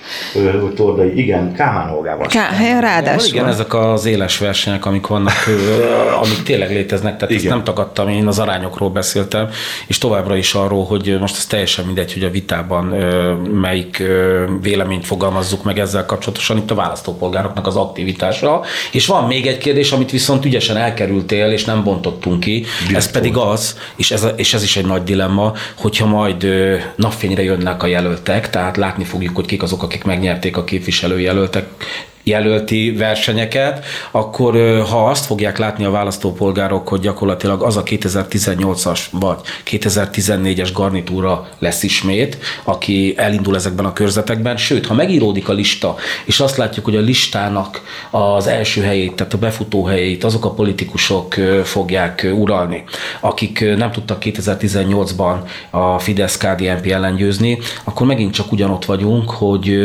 [0.75, 2.27] Tordai, igen, Kálmán Olgával.
[2.27, 3.33] Ká, ráadásul.
[3.33, 5.33] Igen, ezek az éles versenyek, amik vannak,
[6.21, 7.43] amik tényleg léteznek, tehát igen.
[7.43, 9.49] ezt nem tagadtam, én az arányokról beszéltem,
[9.87, 12.85] és továbbra is arról, hogy most ez teljesen mindegy, hogy a vitában
[13.53, 14.03] melyik
[14.61, 18.61] véleményt fogalmazzuk meg ezzel kapcsolatosan, itt a választópolgároknak az aktivitása.
[18.91, 23.11] És van még egy kérdés, amit viszont ügyesen elkerültél, és nem bontottunk ki, Direkt ez
[23.11, 26.47] pedig az, és ez, és ez is egy nagy dilemma, hogyha majd
[26.95, 31.67] napfényre jönnek a jelöltek, tehát látni fogjuk, hogy kik azok, akik megnyerték a képviselőjelöltek
[32.23, 39.37] jelölti versenyeket, akkor ha azt fogják látni a választópolgárok, hogy gyakorlatilag az a 2018-as vagy
[39.65, 46.39] 2014-es garnitúra lesz ismét, aki elindul ezekben a körzetekben, sőt, ha megíródik a lista, és
[46.39, 51.33] azt látjuk, hogy a listának az első helyét, tehát a befutó helyét azok a politikusok
[51.63, 52.83] fogják uralni,
[53.19, 55.35] akik nem tudtak 2018-ban
[55.69, 59.77] a Fidesz-KDNP ellen győzni, akkor megint csak ugyanott vagyunk, hogy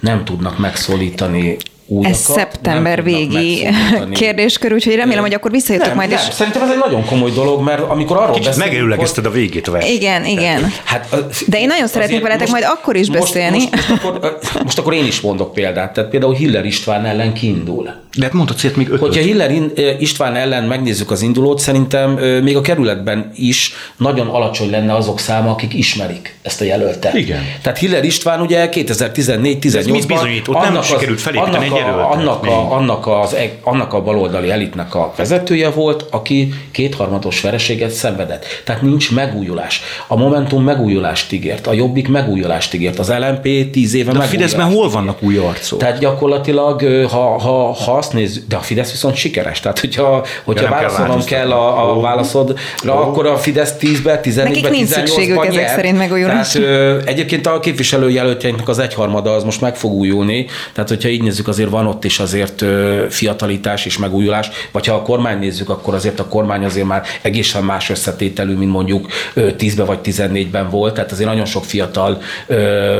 [0.00, 1.56] nem tudnak megszólítani
[1.88, 2.16] újakat.
[2.16, 3.68] Ez szeptember végi
[4.12, 6.08] kérdéskör, úgyhogy remélem, hogy akkor visszajöttök nem, majd.
[6.08, 6.34] Nem, is.
[6.34, 8.70] szerintem ez egy nagyon komoly dolog, mert amikor arról Kicsit beszélünk...
[8.70, 9.78] megerőlegezted a végét a.
[9.80, 10.72] Igen, igen.
[10.84, 13.58] Hát, De én nagyon szeretnék veletek most, majd akkor is most, beszélni.
[13.58, 15.92] Most, most, akkor, most akkor én is mondok példát.
[15.92, 17.90] Tehát például Hiller István ellen kiindul.
[18.16, 19.00] De hát mondhatsz ilyet még ötöt.
[19.00, 19.52] Hogyha Hiller
[19.98, 22.10] István ellen megnézzük az indulót, szerintem
[22.42, 27.14] még a kerületben is nagyon alacsony lenne azok száma, akik ismerik ezt a jelöltet.
[27.14, 27.40] Igen.
[27.62, 29.90] Tehát Hiller István ugye 2014-18-ban...
[29.90, 30.48] Mit bizonyít?
[30.48, 32.12] Ott nem sikerült felépíteni egy jelöltet.
[32.12, 38.44] Annak a, annak, az, annak a baloldali elitnek a vezetője volt, aki kétharmados vereséget szenvedett.
[38.64, 39.82] Tehát nincs megújulás.
[40.06, 44.66] A Momentum megújulást ígért, a Jobbik megújulást ígért, az LMP tíz éve De a Fideszben
[44.72, 45.78] hol vannak új arcok?
[45.78, 49.60] Tehát gyakorlatilag, ha, ha, ha azt nézzük, de a Fidesz viszont sikeres.
[49.60, 52.54] Tehát, hogyha, hogyha válaszolnom kell, kell a, a válaszodra,
[52.86, 53.00] oh.
[53.00, 56.52] akkor a Fidesz 10-be, 14-be, 18-ba ezek szerint megújulás.
[56.52, 60.46] Tehát, ö, egyébként a képviselőjelöltjeinknek az egyharmada az most meg fog újulni.
[60.72, 62.64] Tehát, hogyha így nézzük, azért van ott is azért
[63.08, 64.50] fiatalítás és megújulás.
[64.72, 68.70] Vagy ha a kormány nézzük, akkor azért a kormány azért már egészen más összetételű, mint
[68.70, 70.94] mondjuk 10-ben vagy 14-ben volt.
[70.94, 72.22] Tehát azért nagyon sok fiatal,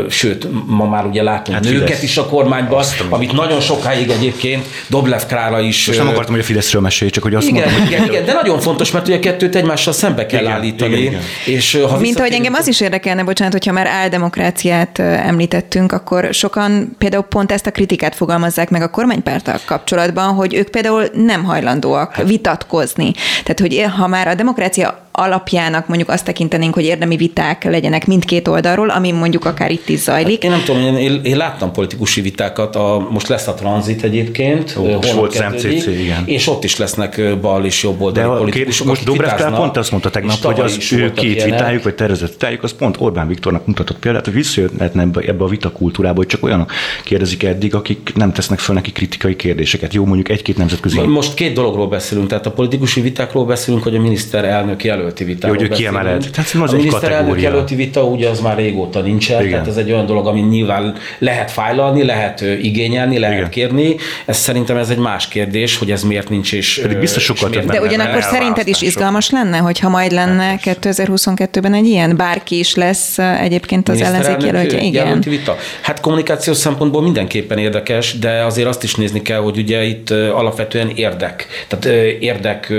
[0.08, 2.02] sőt, ma már ugye látunk hát nőket Fidesz.
[2.02, 5.86] is a kormányban, amit nagyon sokáig egyébként Doblev Krála is.
[5.86, 8.32] Most nem akartam, hogy a Fideszről mesélj, csak hogy azt igen, mondom, igen, igen, de
[8.32, 10.96] nagyon fontos, mert ugye kettőt egymással szembe kell igen, állítani.
[10.96, 11.22] Igen, igen.
[11.46, 16.94] És, ha Mint ahogy engem az is érdekelne, bocsánat, hogyha már áldemokráciát említettünk, akkor sokan
[16.98, 22.14] például pont ezt a kritikát fogalmazzák meg a kormánypárttal kapcsolatban, hogy ők például nem hajlandóak
[22.14, 22.28] hát.
[22.28, 23.12] vitatkozni.
[23.42, 28.48] Tehát, hogy ha már a demokrácia alapjának mondjuk azt tekintenénk, hogy érdemi viták legyenek mindkét
[28.48, 30.34] oldalról, ami mondjuk akár itt is zajlik.
[30.34, 34.02] Hát én nem tudom, én, én, én láttam politikusi vitákat, a, most lesz a tranzit
[34.02, 36.22] egyébként, Ó, volt MCC, igen.
[36.24, 38.86] és ott is lesznek bal és jobb oldali De politikusok.
[38.86, 41.58] Most Dobrev pont azt mondta tegnap, hogy az ő két ilyenek.
[41.58, 46.16] vitájuk, vagy tervezett vitájuk, az pont Orbán Viktornak mutatott példát, hogy visszajöhetne ebbe a vitakultúrába,
[46.16, 46.72] hogy csak olyanok
[47.04, 49.94] kérdezik eddig, akik nem tesznek fel neki kritikai kérdéseket.
[49.94, 51.00] Jó, mondjuk egy-két nemzetközi.
[51.00, 55.66] Most két dologról beszélünk, tehát a politikusi vitákról beszélünk, hogy a miniszterelnök jelölti vitáról Jó,
[55.66, 56.28] hogy kiemeled.
[56.32, 59.50] Tehát az a miniszterelnök jelölti vita ugye az már régóta nincsen, Igen.
[59.50, 63.50] tehát ez egy olyan dolog, ami nyilván lehet fájlalni, lehet igényelni, lehet Igen.
[63.50, 63.96] kérni.
[64.26, 67.70] Ez szerintem ez egy más kérdés, hogy ez miért nincs és Pedig biztos sokkal több
[67.70, 73.18] De ugyanakkor szerinted is izgalmas lenne, hogyha majd lenne 2022-ben egy ilyen, bárki is lesz
[73.18, 74.82] egyébként az ellenzék jelöltje?
[74.82, 75.20] Igen.
[75.20, 75.56] Vita.
[75.80, 80.10] Hát kommunikációs szempontból mindenképpen érdekes, de de azért azt is nézni kell, hogy ugye itt
[80.10, 81.84] alapvetően érdek, tehát
[82.20, 82.72] érdek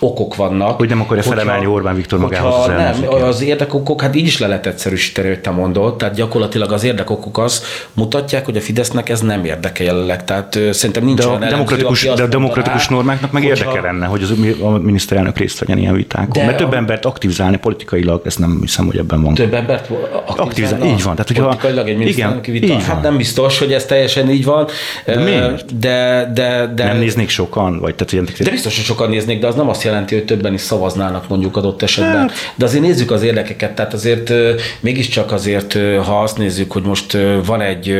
[0.00, 0.76] okok vannak.
[0.76, 4.46] Hogy nem akarja felemelni Orbán Viktor magához az Nem, az érdekokok, hát így is le
[4.46, 9.20] lehet egyszerűsíteni, hogy te mondod, tehát gyakorlatilag az érdekokok az mutatják, hogy a Fidesznek ez
[9.20, 13.32] nem érdeke jelenleg, tehát szerintem nincs de olyan a demokratikus, de a demokratikus mondaná, normáknak
[13.32, 13.64] meg hogyha...
[13.64, 16.44] érdeke lenne, hogy az, a miniszterelnök részt vegyen ilyen vitákon.
[16.44, 19.34] Mert több embert aktivizálni politikailag, ezt nem hiszem, hogy ebben van.
[19.34, 19.90] Több embert
[20.26, 20.88] aktivizálni?
[20.88, 21.14] Így van.
[21.14, 22.66] Tehát, hogyha, politikailag egy igen, vita.
[22.66, 24.68] Így hát nem biztos, hogy ez teljesen így van.
[25.04, 25.78] De miért?
[25.78, 27.78] De, de, de, nem néznék sokan?
[27.78, 28.28] Vagy, tehát, ilyen...
[28.38, 31.56] De biztos, hogy sokan néznék, de az nem azt jelenti, hogy többen is szavaznának mondjuk
[31.56, 32.28] adott esetben.
[32.28, 32.32] Hát.
[32.54, 34.32] De azért nézzük az érdekeket, tehát azért
[34.80, 35.72] mégiscsak azért,
[36.04, 37.96] ha azt nézzük, hogy most van egy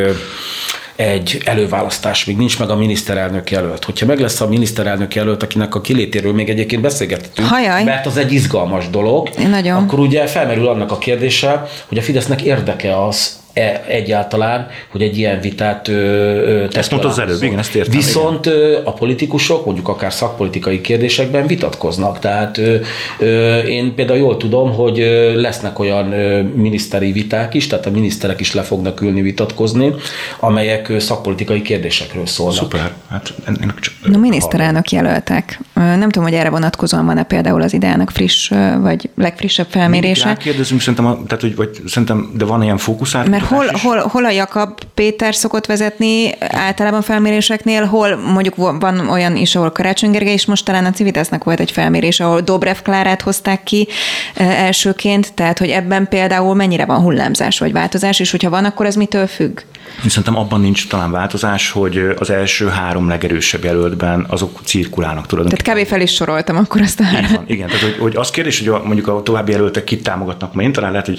[0.96, 3.85] egy előválasztás, még nincs meg a miniszterelnök jelölt.
[3.85, 7.85] Hogyha meg lesz a miniszterelnök jelölt, akinek a kilétéről még egyébként beszélgethetünk, Hajaj.
[7.85, 9.76] mert az egy izgalmas dolog, Nagyon.
[9.76, 15.19] akkor ugye felmerül annak a kérdése, hogy a Fidesznek érdeke az, E, egyáltalán, hogy egy
[15.19, 17.93] ilyen vitát ö, Ezt mondta az előbb, igen, ezt értem.
[17.93, 18.81] Viszont igen.
[18.85, 22.19] a politikusok, mondjuk akár szakpolitikai kérdésekben vitatkoznak.
[22.19, 22.77] Tehát ö,
[23.19, 24.97] ö, én például jól tudom, hogy
[25.35, 29.95] lesznek olyan ö, miniszteri viták is, tehát a miniszterek is le fognak ülni vitatkozni,
[30.41, 32.57] amelyek szakpolitikai kérdésekről szólnak.
[32.57, 32.93] Szuper.
[33.11, 35.61] Hát ennek csak no, miniszterelnök jelöltek.
[35.75, 40.35] Nem tudom, hogy erre vonatkozóan van-e például az ideának friss, vagy legfrissebb felmérése.
[40.35, 44.31] Kérdezünk, szerintem, tehát, hogy, vagy, szerintem, de van ilyen fókuszált Mert hol, hol, hol a
[44.31, 50.46] Jakab Péter szokott vezetni általában felméréseknél, hol mondjuk van olyan is, ahol Karácsony Gergely, és
[50.46, 53.88] most talán a Civitesnek volt egy felmérés, ahol Dobrev Klárát hozták ki
[54.35, 58.94] elsőként, tehát hogy ebben például mennyire van hullámzás vagy változás, és hogyha van, akkor ez
[58.94, 59.61] mitől függ?
[60.07, 65.74] Szerintem abban nincs talán változás, hogy az első három legerősebb jelöltben azok cirkulálnak tulajdonképpen.
[65.74, 65.92] Tehát kb.
[65.92, 67.31] fel is soroltam akkor azt a három.
[67.31, 70.55] Igen, igen, tehát hogy, hogy az kérdés, hogy a, mondjuk a további jelöltek kit támogatnak,
[70.55, 71.18] mert én talán lehet, hogy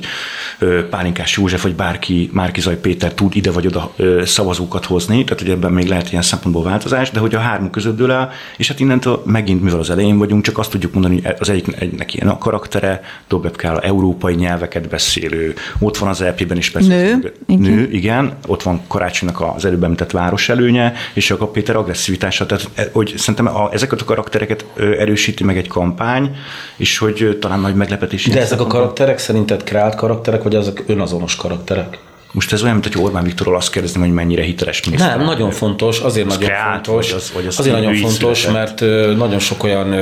[0.90, 3.94] Pálinkás József vagy bárki, Márkizaj Péter tud ide vagy oda
[4.26, 7.98] szavazókat hozni, tehát hogy ebben még lehet ilyen szempontból változás, de hogy a három között
[7.98, 11.36] dől el, és hát innentől megint, mivel az elején vagyunk, csak azt tudjuk mondani, hogy
[11.40, 16.58] az egyik, egynek ilyen a karaktere, Dobrev kell európai nyelveket beszélő, ott van az EP-ben
[16.58, 16.88] is persze.
[16.88, 22.46] Nő, nő, igen, ott van Karácsonynak az előbb említett város előnye, és a Péter agresszivitása.
[22.46, 26.36] Tehát, e, hogy szerintem a, ezeket a karaktereket erősíti meg egy kampány,
[26.76, 28.26] és hogy talán nagy meglepetés.
[28.26, 31.98] De ezek a karakterek szerinted kreált karakterek, vagy azok önazonos karakterek?
[32.34, 35.18] Most ez olyan, mint hogy Orbán Viktorról azt kérdezni, hogy mennyire hiteles miniszter.
[35.18, 38.80] Nem, nagyon fontos, azért nagyon kreált, fontos, vagy az, vagy az azért nagyon fontos, született.
[38.80, 39.96] mert nagyon sok olyan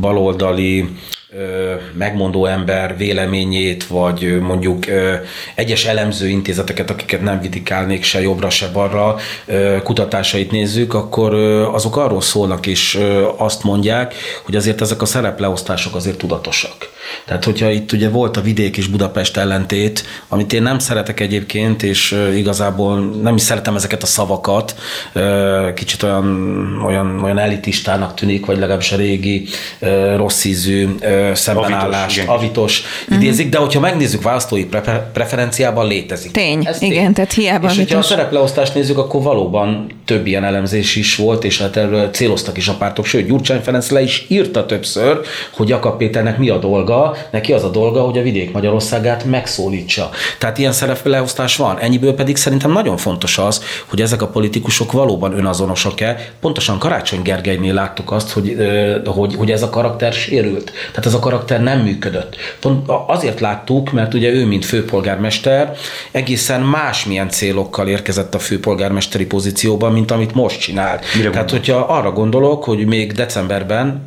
[0.00, 0.88] baloldali
[1.92, 4.84] megmondó ember véleményét, vagy mondjuk
[5.54, 9.16] egyes elemző intézeteket, akiket nem vidikálnék se jobbra, se balra,
[9.82, 11.34] kutatásait nézzük, akkor
[11.74, 12.98] azok arról szólnak és
[13.36, 16.96] azt mondják, hogy azért ezek a szerepleosztások azért tudatosak.
[17.24, 21.82] Tehát, hogyha itt ugye volt a vidék és Budapest ellentét, amit én nem szeretek egyébként,
[21.82, 24.74] és igazából nem is szeretem ezeket a szavakat,
[25.74, 26.26] kicsit olyan,
[26.86, 29.48] olyan, olyan elitistának tűnik, vagy legalábbis a régi
[30.16, 30.88] rossz ízű
[31.32, 33.22] szembenállást, avitos, avitos uh-huh.
[33.22, 36.30] idézik, de hogyha megnézzük választói pre- preferenciában létezik.
[36.30, 37.12] Tény, Ez igen, tény.
[37.12, 37.68] tehát hiába.
[37.70, 42.10] És hogyha a szerepleosztást nézzük, akkor valóban több ilyen elemzés is volt, és hát erről
[42.10, 46.48] céloztak is a pártok, sőt, Gyurcsány Ferenc le is írta többször, hogy Jakab Péternek mi
[46.48, 46.97] a dolga,
[47.30, 50.10] neki az a dolga, hogy a vidék Magyarországát megszólítsa.
[50.38, 51.78] Tehát ilyen szerepleosztás van.
[51.78, 56.30] Ennyiből pedig szerintem nagyon fontos az, hogy ezek a politikusok valóban önazonosak-e.
[56.40, 58.56] Pontosan Karácsony Gergelynél láttuk azt, hogy,
[59.04, 60.72] hogy, hogy ez a karakter sérült.
[60.90, 62.36] Tehát ez a karakter nem működött.
[62.60, 65.76] Pont azért láttuk, mert ugye ő, mint főpolgármester,
[66.10, 71.00] egészen másmilyen célokkal érkezett a főpolgármesteri pozícióban, mint amit most csinál.
[71.16, 74.02] Mire Tehát, hogyha arra gondolok, hogy még decemberben,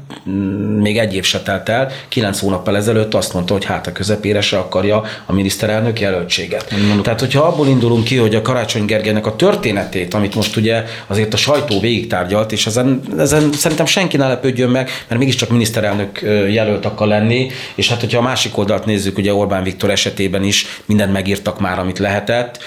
[0.79, 4.41] még egy év se telt el, kilenc hónappal ezelőtt azt mondta, hogy hát a közepére
[4.41, 6.71] se akarja a miniszterelnök jelöltséget.
[6.71, 7.03] Mondom.
[7.03, 11.33] Tehát, hogyha abból indulunk ki, hogy a Karácsony Gergelynek a történetét, amit most ugye azért
[11.33, 16.85] a sajtó végigtárgyalt, és ezen, ezen szerintem senki ne lepődjön meg, mert mégiscsak miniszterelnök jelölt
[16.85, 21.11] akar lenni, és hát hogyha a másik oldalt nézzük, ugye Orbán Viktor esetében is mindent
[21.11, 22.59] megírtak már, amit lehetett,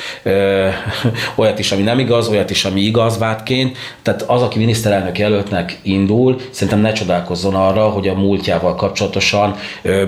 [1.36, 3.76] olyat is, ami nem igaz, olyat is, ami igaz vádként.
[4.02, 9.56] Tehát az, aki miniszterelnök jelöltnek indul, szerintem ne csodálkozzon arra, hogy a múltjával kapcsolatosan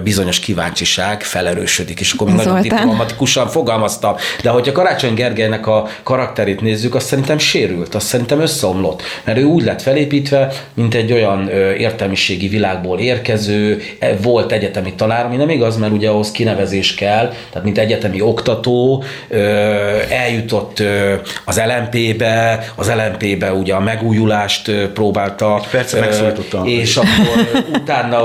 [0.02, 4.14] bizonyos kíváncsiság felerősödik, és akkor még nagyon diplomatikusan fogalmaztam.
[4.42, 9.44] De hogyha Karácsony Gergelynek a karakterét nézzük, azt szerintem sérült, azt szerintem összeomlott, mert ő
[9.44, 15.48] úgy lett felépítve, mint egy olyan értelmiségi világból érkező, e, volt egyetemi talár, ami nem
[15.48, 19.04] igaz, mert ugye ahhoz kinevezés kell, tehát mint egyetemi oktató,
[20.11, 20.82] eljutott
[21.44, 25.61] az LMP-be, az LMP-be ugye a megújulást próbálta.
[25.70, 26.66] Persze megszólítottam.
[26.66, 28.22] És akkor utána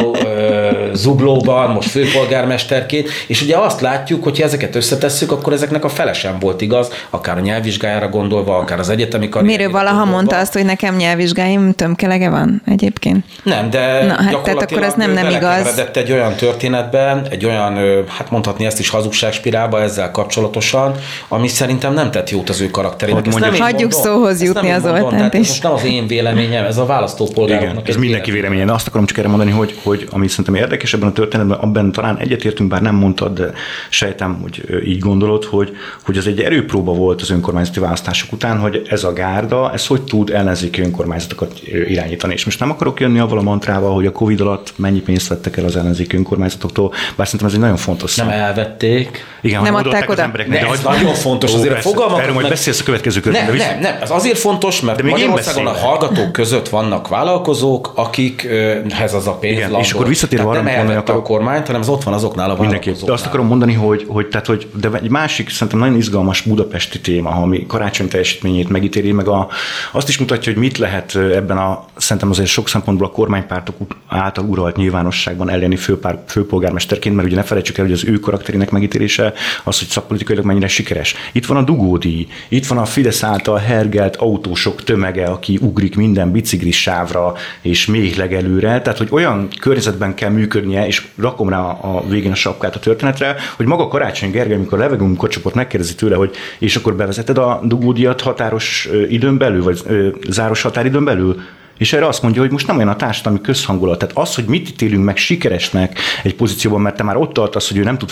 [0.93, 5.89] Zuglóban van, most főpolgármesterként, és ugye azt látjuk, hogy ha ezeket összetesszük, akkor ezeknek a
[5.89, 9.57] fele sem volt igaz, akár a nyelvvizsgájára gondolva, akár az egyetemi karrierre.
[9.57, 10.15] Miről valaha gondolva.
[10.15, 13.25] mondta azt, hogy nekem nyelvvizsgáim tömkelege van egyébként?
[13.43, 15.81] Nem, de Na, hát tehát akkor ez nem, nem igaz.
[15.93, 20.95] egy olyan történetben, egy olyan, hát mondhatni ezt is hazugságspirálba ezzel kapcsolatosan,
[21.27, 23.27] ami szerintem nem tett jót az ő karakterének.
[23.27, 25.47] Ezt nem hagyjuk mondom, szóhoz jutni az Zoltánt is.
[25.47, 27.73] Most nem az én véleményem, ez a választópolgároknak.
[27.73, 28.73] Igen, ez mindenki véleménye.
[28.73, 32.17] Azt akarom csak erre mondani, hogy, hogy ami szerintem érdekes ebben a történetben, abban talán
[32.17, 33.51] egyetértünk, bár nem mondtad, de
[33.89, 38.81] sejtem, hogy így gondolod, hogy, hogy az egy erőpróba volt az önkormányzati választások után, hogy
[38.89, 42.33] ez a gárda, ez hogy tud ellenzéki önkormányzatokat irányítani.
[42.33, 45.57] És most nem akarok jönni avval a mantrával, hogy a Covid alatt mennyi pénzt vettek
[45.57, 48.39] el az ellenzéki önkormányzatoktól, bár szerintem ez egy nagyon fontos Nem szám.
[48.39, 49.25] elvették.
[49.41, 50.11] Igen, nem adták oda.
[50.11, 52.19] Az embereknek, de, de ez nagyon fontos, azért persze, a fogalmak.
[52.21, 53.45] Erről majd beszélsz a következő körben.
[53.45, 59.13] Nem, nem, nem, ez azért fontos, mert de Magyarországon a hallgatók között vannak vállalkozók, akikhez
[59.13, 62.03] az a pénz Igen, és akkor visszatérve arra, nem elvette a kormányt, hanem az ott
[62.03, 63.05] van azoknál a vállalkozóknál.
[63.05, 66.99] De azt akarom mondani, hogy, hogy, tehát, hogy de egy másik, szerintem nagyon izgalmas budapesti
[66.99, 69.47] téma, ami karácsony teljesítményét megítéli, meg a,
[69.91, 73.75] azt is mutatja, hogy mit lehet ebben a, szerintem azért sok szempontból a kormánypártok
[74.07, 78.71] által uralt nyilvánosságban elleni főpár, főpolgármesterként, mert ugye ne felejtsük el, hogy az ő karakterének
[78.71, 81.15] megítélése az, hogy szakpolitikailag mennyire sikeres.
[81.31, 86.31] Itt van a dugódi, itt van a Fidesz által hergelt autósok tömege, aki ugrik minden
[86.31, 92.03] biciklis sávra és még legelőre, tehát hogy olyan környezetben kell működnie, és rakom rá a
[92.07, 96.35] végén a sapkát a történetre, hogy maga Karácsony Gergely, amikor levegünk kocsoport megkérdezi tőle, hogy
[96.59, 99.83] és akkor bevezeted a dugódiat határos időn belül, vagy
[100.29, 101.41] záros határidőn belül?
[101.77, 103.99] És erre azt mondja, hogy most nem olyan a társadalmi közhangulat.
[103.99, 107.77] Tehát az, hogy mit ítélünk meg sikeresnek egy pozícióban, mert te már ott tartasz, hogy
[107.77, 108.09] ő nem tud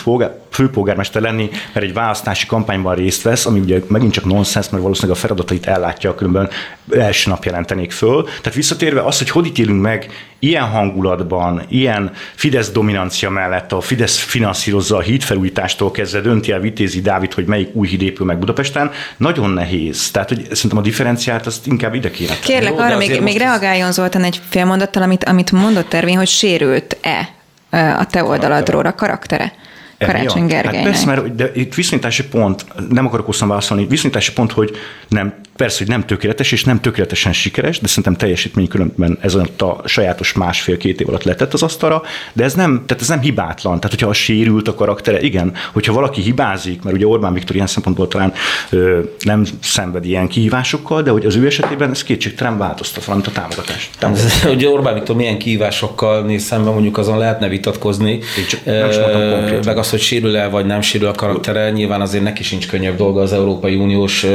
[0.50, 5.18] főpolgármester lenni, mert egy választási kampányban részt vesz, ami ugye megint csak nonsens, mert valószínűleg
[5.18, 6.50] a feladatait ellátja, különben
[6.92, 8.24] első nap jelentenék föl.
[8.24, 10.10] Tehát visszatérve az, hogy hogy ítélünk meg
[10.40, 17.02] ilyen hangulatban, ilyen Fidesz dominancia mellett a Fidesz finanszírozza a hídfelújítástól kezdve dönti el Vitézi
[17.02, 20.12] Dávid, hogy melyik új híd épül meg Budapesten, nagyon nehéz.
[20.12, 22.40] Tehát, hogy szerintem a differenciát azt inkább ide kéne.
[22.40, 26.28] Kérlek, Jó, arra még, még reagáljon Zoltán egy fél mondattal, amit, amit mondott Tervén, hogy
[26.28, 27.30] sérült-e
[27.72, 29.54] a te oldaladról a karaktere?
[30.00, 30.76] Karácsony Gergelynek.
[30.76, 34.78] Hát persze, mert de itt viszonyítási pont, nem akarok hosszan válaszolni, viszonyítási pont, hogy
[35.08, 39.82] nem Persze, hogy nem tökéletes, és nem tökéletesen sikeres, de szerintem teljesítmény különben ez a
[39.86, 42.02] sajátos másfél-két év alatt letett az asztalra,
[42.34, 43.76] de ez nem, tehát ez nem hibátlan.
[43.76, 47.68] Tehát, hogyha a sérült a karaktere, igen, hogyha valaki hibázik, mert ugye Orbán Viktor ilyen
[47.68, 48.34] szempontból talán
[48.70, 53.32] ö, nem szenved ilyen kihívásokkal, de hogy az ő esetében ez kétségtelen változtat valamit a
[53.32, 53.90] támogatást.
[54.00, 54.46] támogatást.
[54.46, 58.20] Ugye Orbán Viktor milyen kihívásokkal néz szemben, mondjuk azon lehetne vitatkozni,
[58.50, 62.44] csak nem meg az, hogy sérül el vagy nem sérül a karaktere, nyilván azért neki
[62.44, 64.26] sincs könnyebb dolga az Európai Uniós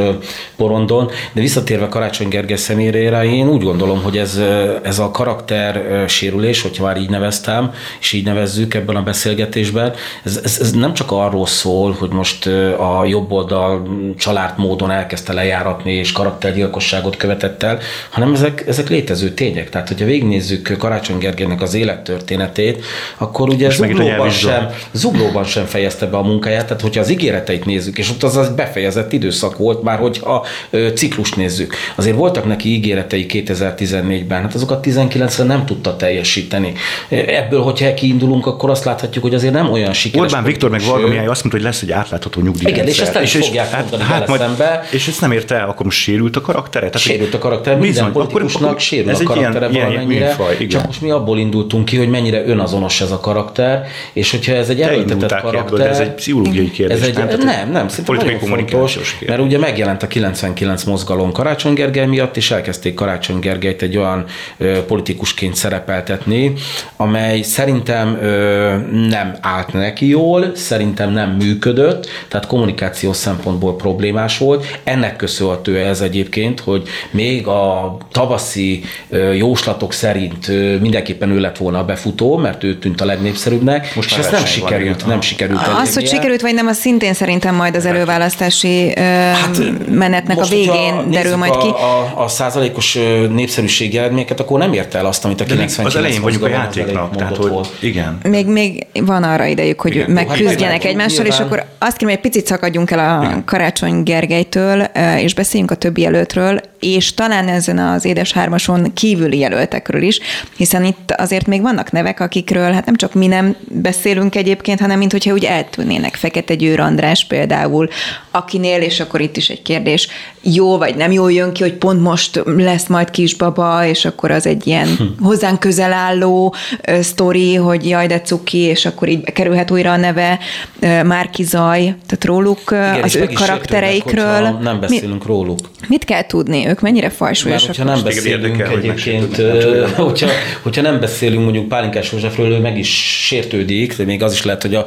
[0.56, 4.40] porondon, de visszatérve Karácsony Gergely személyére, én úgy gondolom, hogy ez,
[4.82, 9.92] ez a karakter sérülés, hogyha már így neveztem, és így nevezzük ebben a beszélgetésben,
[10.24, 12.46] ez, ez, ez nem csak arról szól, hogy most
[12.78, 13.88] a jobb oldal
[14.18, 17.78] család módon elkezdte lejáratni és karaktergyilkosságot követett el,
[18.10, 19.70] hanem ezek, ezek létező tények.
[19.70, 22.84] Tehát, hogyha végignézzük Karácsony Gergelynek az élettörténetét,
[23.16, 27.98] akkor ugye zuglóban sem, zuglóban sem fejezte be a munkáját, tehát hogyha az ígéreteit nézzük,
[27.98, 30.46] és ott az az befejezett időszak volt már, hogyha
[30.94, 36.72] ciklust nézzük, azért voltak neki ígéretei 2014-ben, hát azokat 19-re nem tudta teljesíteni.
[37.08, 40.26] Ebből, hogyha kiindulunk, akkor azt láthatjuk, hogy azért nem olyan sikeres.
[40.26, 42.70] Orbán Viktor meg Varga Mihály azt mondta, hogy lesz egy átlátható nyugdíj.
[42.70, 44.88] Igen, és ezt el is és, fogják hát, mondani hát, majd, szembe.
[44.90, 46.86] És ezt nem érte el, akkor most sérült a karaktere?
[46.90, 50.26] Tehát, sérült a karakter, minden politikusnak akkor, akkor sérül ez a karaktere ilyen, valamennyire.
[50.26, 50.68] Műfaj, igen.
[50.68, 54.68] Csak most mi abból indultunk ki, hogy mennyire önazonos ez a karakter, és hogyha ez
[54.68, 55.80] egy erőltetett karakter.
[55.80, 57.00] Ebből, ez egy pszichológiai kérdés.
[57.00, 61.74] Ez egy, nem, nem, nem szerintem nagyon fontos, mert ugye megjelent a 99 mozgalom Karácsony
[61.74, 64.24] Gergely miatt, és elkezdték Karácsony Gergelyt egy olyan
[64.56, 66.52] ö, politikusként szerepeltetni,
[66.96, 68.76] amely szerintem ö,
[69.08, 74.80] nem állt neki jól, szerintem nem működött, tehát kommunikációs szempontból problémás volt.
[74.84, 81.56] Ennek köszönhető ez egyébként, hogy még a tavaszi ö, jóslatok szerint ö, mindenképpen ő lett
[81.56, 85.60] volna a befutó, mert ő tűnt a legnépszerűbbnek, Most és ez nem sikerült, nem sikerült.
[85.80, 89.60] Az, hogy sikerült, vagy nem, az szintén szerintem majd az előválasztási ö, hát,
[89.90, 91.68] menetnek a végén derül majd ki.
[91.68, 92.98] A, a, a százalékos
[93.30, 97.16] népszerűségi eredményeket, akkor nem érte el azt, amit a 90 Az elején vagyunk a játéknak,
[97.16, 98.18] tehát hogy igen.
[98.28, 102.24] Még, még van arra idejük, hogy igen, megküzdjenek hát egymással, és akkor azt kérem, hogy
[102.24, 103.44] egy picit szakadjunk el a igen.
[103.44, 104.80] Karácsony Gergelytől,
[105.18, 110.20] és beszéljünk a többi jelöltről, és talán ezen az édes hármason kívüli jelöltekről is,
[110.56, 115.00] hiszen itt azért még vannak nevek, akikről hát nem csak mi nem beszélünk egyébként, hanem
[115.04, 116.16] mint hogyha úgy eltűnnének.
[116.16, 117.88] Fekete Győr András például,
[118.34, 120.08] akinél, és akkor itt is egy kérdés,
[120.42, 124.46] jó vagy nem jó jön ki, hogy pont most lesz majd kisbaba, és akkor az
[124.46, 125.24] egy ilyen hm.
[125.24, 126.54] hozzánk közel álló
[126.88, 130.38] uh, sztori, hogy jaj, de cuki, és akkor így kerülhet újra a neve
[130.82, 134.58] uh, Márki Zaj, tehát róluk, Igen, az ő karaktereikről.
[134.62, 135.58] Nem beszélünk Mi, róluk.
[135.88, 136.66] Mit kell tudni?
[136.66, 137.66] Ők mennyire fajsúlyosak?
[137.66, 140.28] Mert hogyha nem beszélünk érdekel, egyébként, hogy hogyha,
[140.62, 142.88] hogyha nem beszélünk mondjuk Pálinkás Józsefről, ő meg is
[143.26, 144.86] sértődik, de még az is lehet, hogy a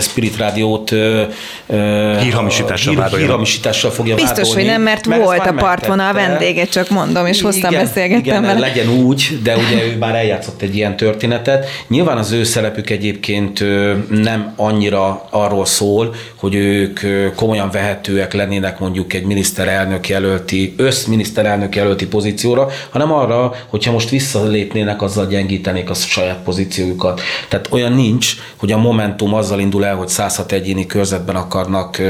[0.00, 0.94] Spirit Rádiót
[2.20, 4.54] hírhamisítással, hír, hírhamisítással fogja Biztos, vádolni.
[4.54, 8.58] hogy nem, mert, mert volt a partvonal vendége, csak mondom, és hoztam beszélgettem igen, vele.
[8.58, 11.66] legyen úgy, de ugye ő már eljátszott egy ilyen történetet.
[11.88, 13.64] Nyilván az ő szerepük egyébként
[14.08, 17.00] nem annyira arról szól, hogy ők
[17.34, 25.02] komolyan vehetőek lennének mondjuk egy miniszterelnök jelölti, összminiszterelnök jelölti pozícióra, hanem arra, hogyha most visszalépnének,
[25.02, 27.20] azzal gyengítenék a saját pozíciójukat.
[27.48, 32.00] Tehát olyan nincs, hogy a Momentum azzal indul el, hogy 106 egyéni körzetben akarnak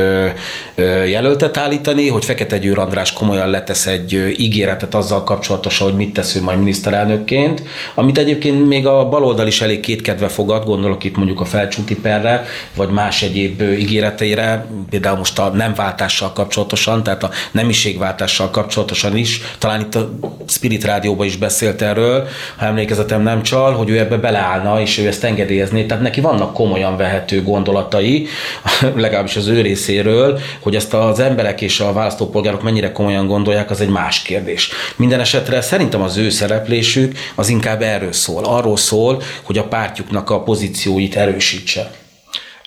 [1.06, 6.34] jelöltet állítani, hogy Fekete Győr András komolyan letesz egy ígéretet azzal kapcsolatosan, hogy mit tesz
[6.34, 7.62] ő majd miniszterelnökként,
[7.94, 12.44] amit egyébként még a baloldal is elég kétkedve fogad, gondolok itt mondjuk a felcsúti perre,
[12.74, 19.40] vagy más egyéb ígéreteire, például most a nem váltással kapcsolatosan, tehát a nemiségváltással kapcsolatosan is,
[19.58, 20.10] talán itt a
[20.46, 22.26] Spirit Rádióban is beszélt erről,
[22.56, 26.52] ha emlékezetem nem csal, hogy ő ebbe beleállna, és ő ezt engedélyezné, tehát neki vannak
[26.52, 28.26] komolyan vehető gondolatai,
[28.96, 30.38] legalábbis az ő részéről,
[30.68, 34.70] hogy ezt az emberek és a választópolgárok mennyire komolyan gondolják, az egy más kérdés.
[34.96, 38.44] Minden esetre szerintem az ő szereplésük az inkább erről szól.
[38.44, 41.90] Arról szól, hogy a pártjuknak a pozícióit erősítse.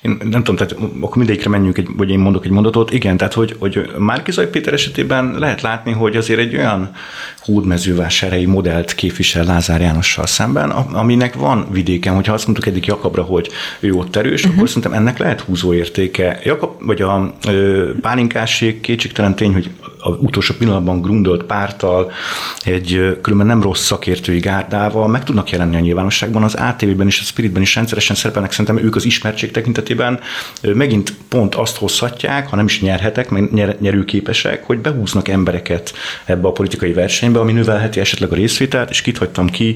[0.02, 2.92] Én nem tudom, tehát akkor mindegyikre menjünk, egy, vagy én mondok egy mondatot.
[2.92, 6.92] Igen, tehát hogy, hogy Márkizaj Péter esetében lehet látni, hogy azért egy olyan
[7.40, 13.50] hódmezővásárhelyi modellt képvisel Lázár Jánossal szemben, aminek van vidéken, hogyha azt mondtuk eddig Jakabra, hogy
[13.80, 14.56] ő ott erős, uh-huh.
[14.56, 16.40] akkor szerintem ennek lehet húzó értéke.
[16.44, 19.70] Jakab, vagy a ö, pálinkásség kétségtelen tény, hogy
[20.02, 22.12] a utolsó pillanatban grundolt pártal,
[22.60, 26.44] egy különben nem rossz szakértői gárdával meg tudnak jelenni a nyilvánosságban.
[26.44, 30.20] Az ATV-ben és a Spiritben is rendszeresen szerepelnek, szerintem ők az ismertség tekintetében
[30.62, 35.94] megint pont azt hozhatják, ha nem is nyerhetek, meg nyer, nyerőképesek, hogy behúznak embereket
[36.26, 39.76] ebbe a politikai versenybe, ami növelheti esetleg a részvételt, és kit hagytam ki.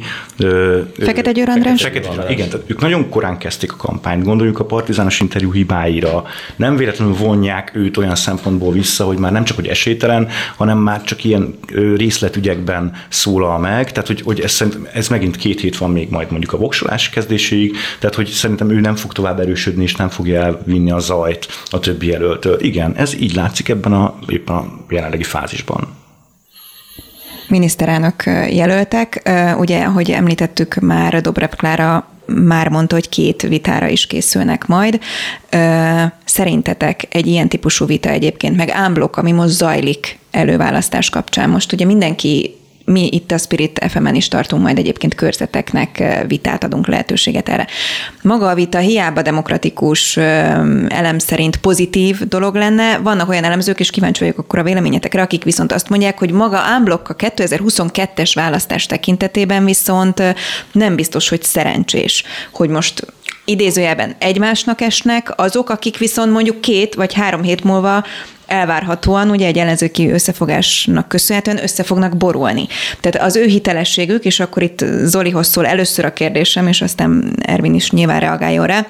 [0.98, 1.82] Fekete Győr András?
[1.82, 6.24] Fekete Győr, igen, tehát ők nagyon korán kezdték a kampányt, gondoljuk a partizános interjú hibáira,
[6.56, 10.78] nem véletlenül vonják őt olyan szempontból vissza, hogy már nem csak, hogy esélytelen, esetben, hanem
[10.78, 11.60] már csak ilyen
[11.96, 14.64] részletügyekben szólal meg, tehát hogy, hogy ez,
[14.94, 18.80] ez megint két hét van még majd mondjuk a voksolás kezdéséig, tehát hogy szerintem ő
[18.80, 22.60] nem fog tovább erősödni, és nem fogja elvinni a zajt a többi jelöltől.
[22.60, 26.04] Igen, ez így látszik ebben a, éppen a jelenlegi fázisban
[27.48, 29.30] miniszterelnök jelöltek.
[29.58, 35.00] Ugye, ahogy említettük már, Dobrev Klára már mondta, hogy két vitára is készülnek majd.
[36.26, 41.50] Szerintetek egy ilyen típusú vita egyébként, meg ámblok, ami most zajlik előválasztás kapcsán.
[41.50, 42.56] Most ugye mindenki
[42.86, 47.68] mi itt a Spirit FM-en is tartunk majd egyébként körzeteknek, vitát adunk lehetőséget erre.
[48.22, 50.18] Maga a vita hiába demokratikus
[50.88, 55.44] elem szerint pozitív dolog lenne, vannak olyan elemzők, és kíváncsi vagyok akkor a véleményetekre, akik
[55.44, 60.24] viszont azt mondják, hogy maga ámblok a 2022-es választás tekintetében viszont
[60.72, 63.06] nem biztos, hogy szerencsés, hogy most
[63.46, 68.04] idézőjelben egymásnak esnek, azok, akik viszont mondjuk két vagy három hét múlva
[68.46, 72.68] elvárhatóan ugye egy ellenzőki összefogásnak köszönhetően össze fognak borulni.
[73.02, 77.74] Tehát az ő hitelességük, és akkor itt Zolihoz szól először a kérdésem, és aztán Ervin
[77.74, 78.86] is nyilván reagáljon rá,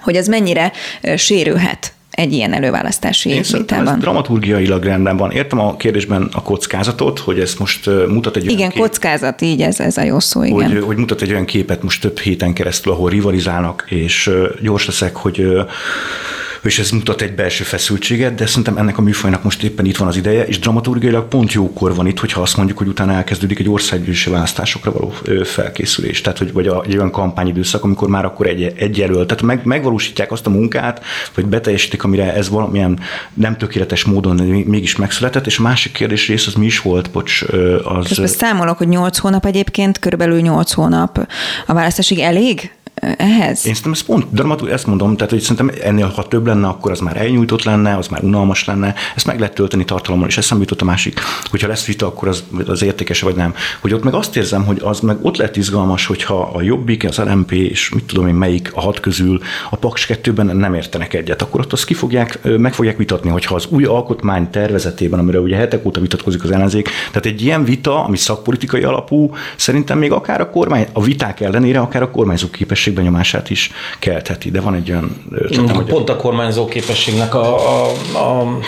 [0.00, 0.72] hogy ez mennyire
[1.16, 3.94] sérülhet egy ilyen előválasztási Én vitában.
[3.94, 5.30] Ez dramaturgiailag rendben van.
[5.30, 9.62] Értem a kérdésben a kockázatot, hogy ez most mutat egy Igen, olyan kép, kockázat, így
[9.62, 10.72] ez, ez a jó szó, igen.
[10.72, 14.30] Hogy, hogy mutat egy olyan képet most több héten keresztül, ahol rivalizálnak, és
[14.62, 15.46] gyors leszek, hogy
[16.62, 20.08] és ez mutat egy belső feszültséget, de szerintem ennek a műfajnak most éppen itt van
[20.08, 23.68] az ideje, és dramaturgiailag pont jókor van itt, hogyha azt mondjuk, hogy utána elkezdődik egy
[23.68, 25.12] országgyűlési választásokra való
[25.44, 29.42] felkészülés, tehát hogy vagy a, egy olyan kampányidőszak, amikor már akkor egy, egy jelölt, tehát
[29.42, 31.04] meg, megvalósítják azt a munkát,
[31.34, 32.98] vagy beteljesítik, amire ez valamilyen
[33.34, 34.36] nem tökéletes módon
[34.66, 37.42] mégis megszületett, és a másik kérdés rész az mi is volt, bocs,
[37.84, 38.06] az...
[38.06, 41.28] Közben számolok, hogy 8 hónap egyébként, körülbelül 8 hónap
[41.66, 42.70] a választásig elég?
[43.00, 43.66] Ehhez?
[43.66, 46.90] Én szerintem ez pont dramatúr, ezt mondom, tehát hogy szerintem ennél, ha több lenne, akkor
[46.90, 50.62] az már elnyújtott lenne, az már unalmas lenne, ezt meg lehet tölteni tartalommal, és eszembe
[50.62, 51.20] jutott a másik,
[51.50, 53.54] hogyha lesz vita, akkor az, az értékes vagy nem.
[53.80, 57.18] Hogy ott meg azt érzem, hogy az meg ott lett izgalmas, hogyha a Jobbik, az
[57.18, 59.40] LMP, és mit tudom én melyik a hat közül
[59.70, 63.54] a Paks 2-ben nem értenek egyet, akkor ott azt ki fogják, meg fogják vitatni, hogyha
[63.54, 68.04] az új alkotmány tervezetében, amire ugye hetek óta vitatkozik az ellenzék, tehát egy ilyen vita,
[68.04, 72.89] ami szakpolitikai alapú, szerintem még akár a kormány, a viták ellenére, akár a kormányzó képesség
[72.90, 75.84] készségbenyomását is keltheti, de van egy olyan ötletem, hogy...
[75.84, 78.58] Pont a kormányzó képességnek a, a, a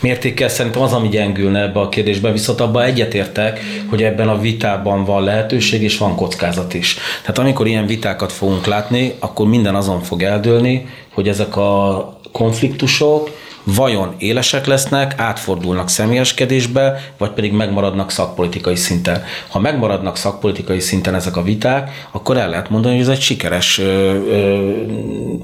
[0.00, 5.04] mértékkel szerintem az, ami gyengülne ebbe a kérdésbe, viszont abban egyetértek, hogy ebben a vitában
[5.04, 6.96] van lehetőség és van kockázat is.
[7.20, 13.30] Tehát amikor ilyen vitákat fogunk látni, akkor minden azon fog eldőlni, hogy ezek a konfliktusok
[13.74, 19.22] vajon élesek lesznek, átfordulnak személyeskedésbe, vagy pedig megmaradnak szakpolitikai szinten.
[19.48, 23.78] Ha megmaradnak szakpolitikai szinten ezek a viták, akkor el lehet mondani, hogy ez egy sikeres
[23.78, 24.70] ö, ö,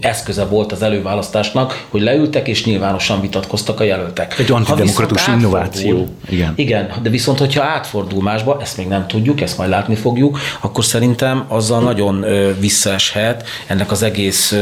[0.01, 4.39] eszköze volt az előválasztásnak, hogy leültek és nyilvánosan vitatkoztak a jelöltek.
[4.39, 6.09] Egy antidemokratus innováció.
[6.29, 6.53] Igen.
[6.57, 10.85] igen, de viszont, hogyha átfordul másba, ezt még nem tudjuk, ezt majd látni fogjuk, akkor
[10.85, 12.25] szerintem azzal nagyon
[12.59, 14.57] visszaeshet ennek az egész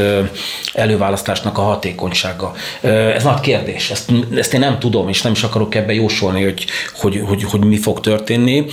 [0.73, 2.53] előválasztásnak a hatékonysága.
[3.15, 3.91] Ez nagy kérdés.
[3.91, 7.63] Ezt, ezt én nem tudom, és nem is akarok ebbe jósolni, hogy, hogy, hogy, hogy
[7.63, 8.65] mi fog történni.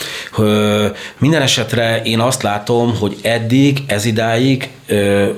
[1.18, 4.68] Minden esetre én azt látom, hogy eddig, ez idáig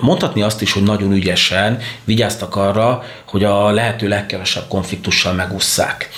[0.00, 6.08] mondhatni azt is, hogy nagyon ügyesen vigyáztak arra, hogy a lehető legkevesebb konfliktussal megusszák.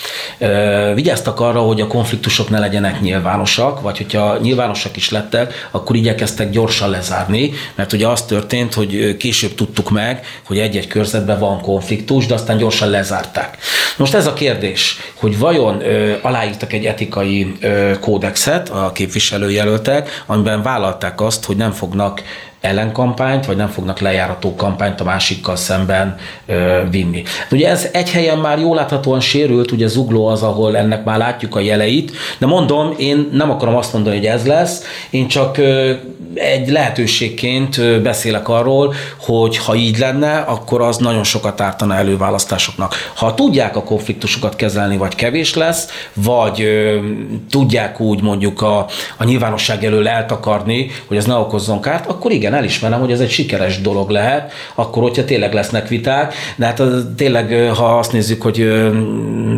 [0.93, 6.49] Vigyáztak arra, hogy a konfliktusok ne legyenek nyilvánosak, vagy hogyha nyilvánosak is lettek, akkor igyekeztek
[6.49, 12.25] gyorsan lezárni, mert ugye az történt, hogy később tudtuk meg, hogy egy-egy körzetben van konfliktus,
[12.25, 13.57] de aztán gyorsan lezárták.
[13.97, 15.83] Most ez a kérdés, hogy vajon
[16.21, 17.57] aláírtak egy etikai
[17.99, 22.21] kódexet a képviselőjelöltek, amiben vállalták azt, hogy nem fognak
[22.63, 27.23] ellenkampányt, vagy nem fognak lejárató kampányt a másikkal szemben ö, vinni.
[27.51, 31.55] Ugye ez egy helyen már jól láthatóan sérült, ugye Zugló az, ahol ennek már látjuk
[31.55, 35.93] a jeleit, de mondom, én nem akarom azt mondani, hogy ez lesz, én csak ö,
[36.35, 42.95] egy lehetőségként beszélek arról, hogy ha így lenne, akkor az nagyon sokat ártana előválasztásoknak.
[43.15, 46.99] Ha tudják a konfliktusokat kezelni, vagy kevés lesz, vagy ö,
[47.49, 48.85] tudják úgy mondjuk a,
[49.17, 53.31] a nyilvánosság elől eltakarni, hogy ez ne okozzon kárt, akkor igen, elismerem, hogy ez egy
[53.31, 56.81] sikeres dolog lehet, akkor, hogyha tényleg lesznek viták, de hát
[57.15, 58.71] tényleg, ha azt nézzük, hogy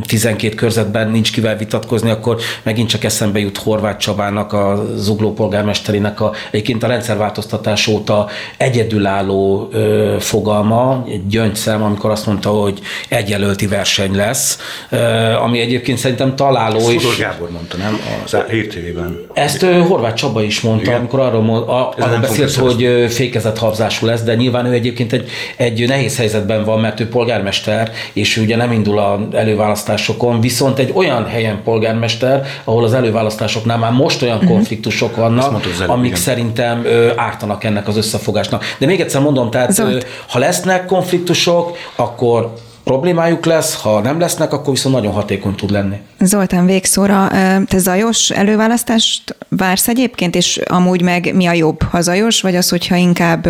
[0.07, 6.21] 12 körzetben nincs kivel vitatkozni, akkor megint csak eszembe jut Horváth Csabának, a Zugló polgármesterének
[6.21, 6.31] a,
[6.65, 14.15] egyébként a rendszerváltoztatás óta egyedülálló ö, fogalma, egy gyöngyszem, amikor azt mondta, hogy egyelőti verseny
[14.15, 14.59] lesz,
[14.89, 14.97] ö,
[15.33, 16.77] ami egyébként szerintem találó.
[16.77, 17.99] Ezt és Gábor mondta, nem?
[18.23, 19.19] Az hírtévében.
[19.33, 20.99] Ezt ö, Horváth Csaba is mondta, Igen.
[20.99, 25.87] amikor arról, a, arról beszélt, hogy fékezett habzású lesz, de nyilván ő egyébként egy, egy
[25.87, 30.91] nehéz helyzetben van, mert ő polgármester, és ő ugye nem indul a előválasztásokon, viszont egy
[30.93, 34.51] olyan helyen polgármester, ahol az előválasztásoknál már most olyan uh-huh.
[34.51, 36.21] konfliktusok vannak, mondtad, amik igen.
[36.55, 38.63] Szerintem ö, ártanak ennek az összefogásnak.
[38.77, 42.53] De még egyszer mondom, tehát ö, ha lesznek konfliktusok, akkor
[42.85, 45.95] problémájuk lesz, ha nem lesznek, akkor viszont nagyon hatékony tud lenni.
[46.19, 47.27] Zoltán, végszóra,
[47.65, 52.69] te zajos előválasztást vársz egyébként, és amúgy meg mi a jobb, ha zajos, vagy az,
[52.69, 53.47] hogyha inkább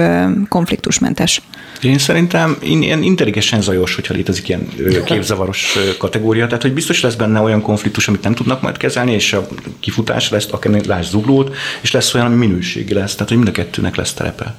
[0.49, 1.41] konfliktusmentes?
[1.81, 4.67] Én szerintem ilyen intelligensen zajos, hogyha létezik ilyen
[5.05, 9.33] képzavaros kategória, tehát hogy biztos lesz benne olyan konfliktus, amit nem tudnak majd kezelni, és
[9.33, 9.47] a
[9.79, 13.51] kifutás lesz, akár láss zuglót, és lesz olyan, ami minőségi lesz, tehát hogy mind a
[13.51, 14.55] kettőnek lesz terepe.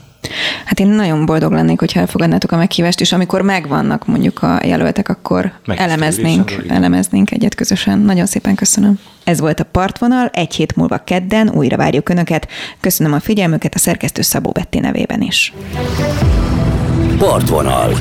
[0.64, 5.08] Hát én nagyon boldog lennék, hogyha elfogadnátok a meghívást, és amikor megvannak mondjuk a jelöltek,
[5.08, 7.98] akkor elemeznénk, elemeznénk egyet közösen.
[7.98, 8.98] Nagyon szépen köszönöm.
[9.24, 12.48] Ez volt a Partvonal, egy hét múlva kedden újra várjuk Önöket.
[12.80, 15.52] Köszönöm a figyelmüket a szerkesztő Szabó Betti nevében is.
[17.18, 17.92] Partvonal.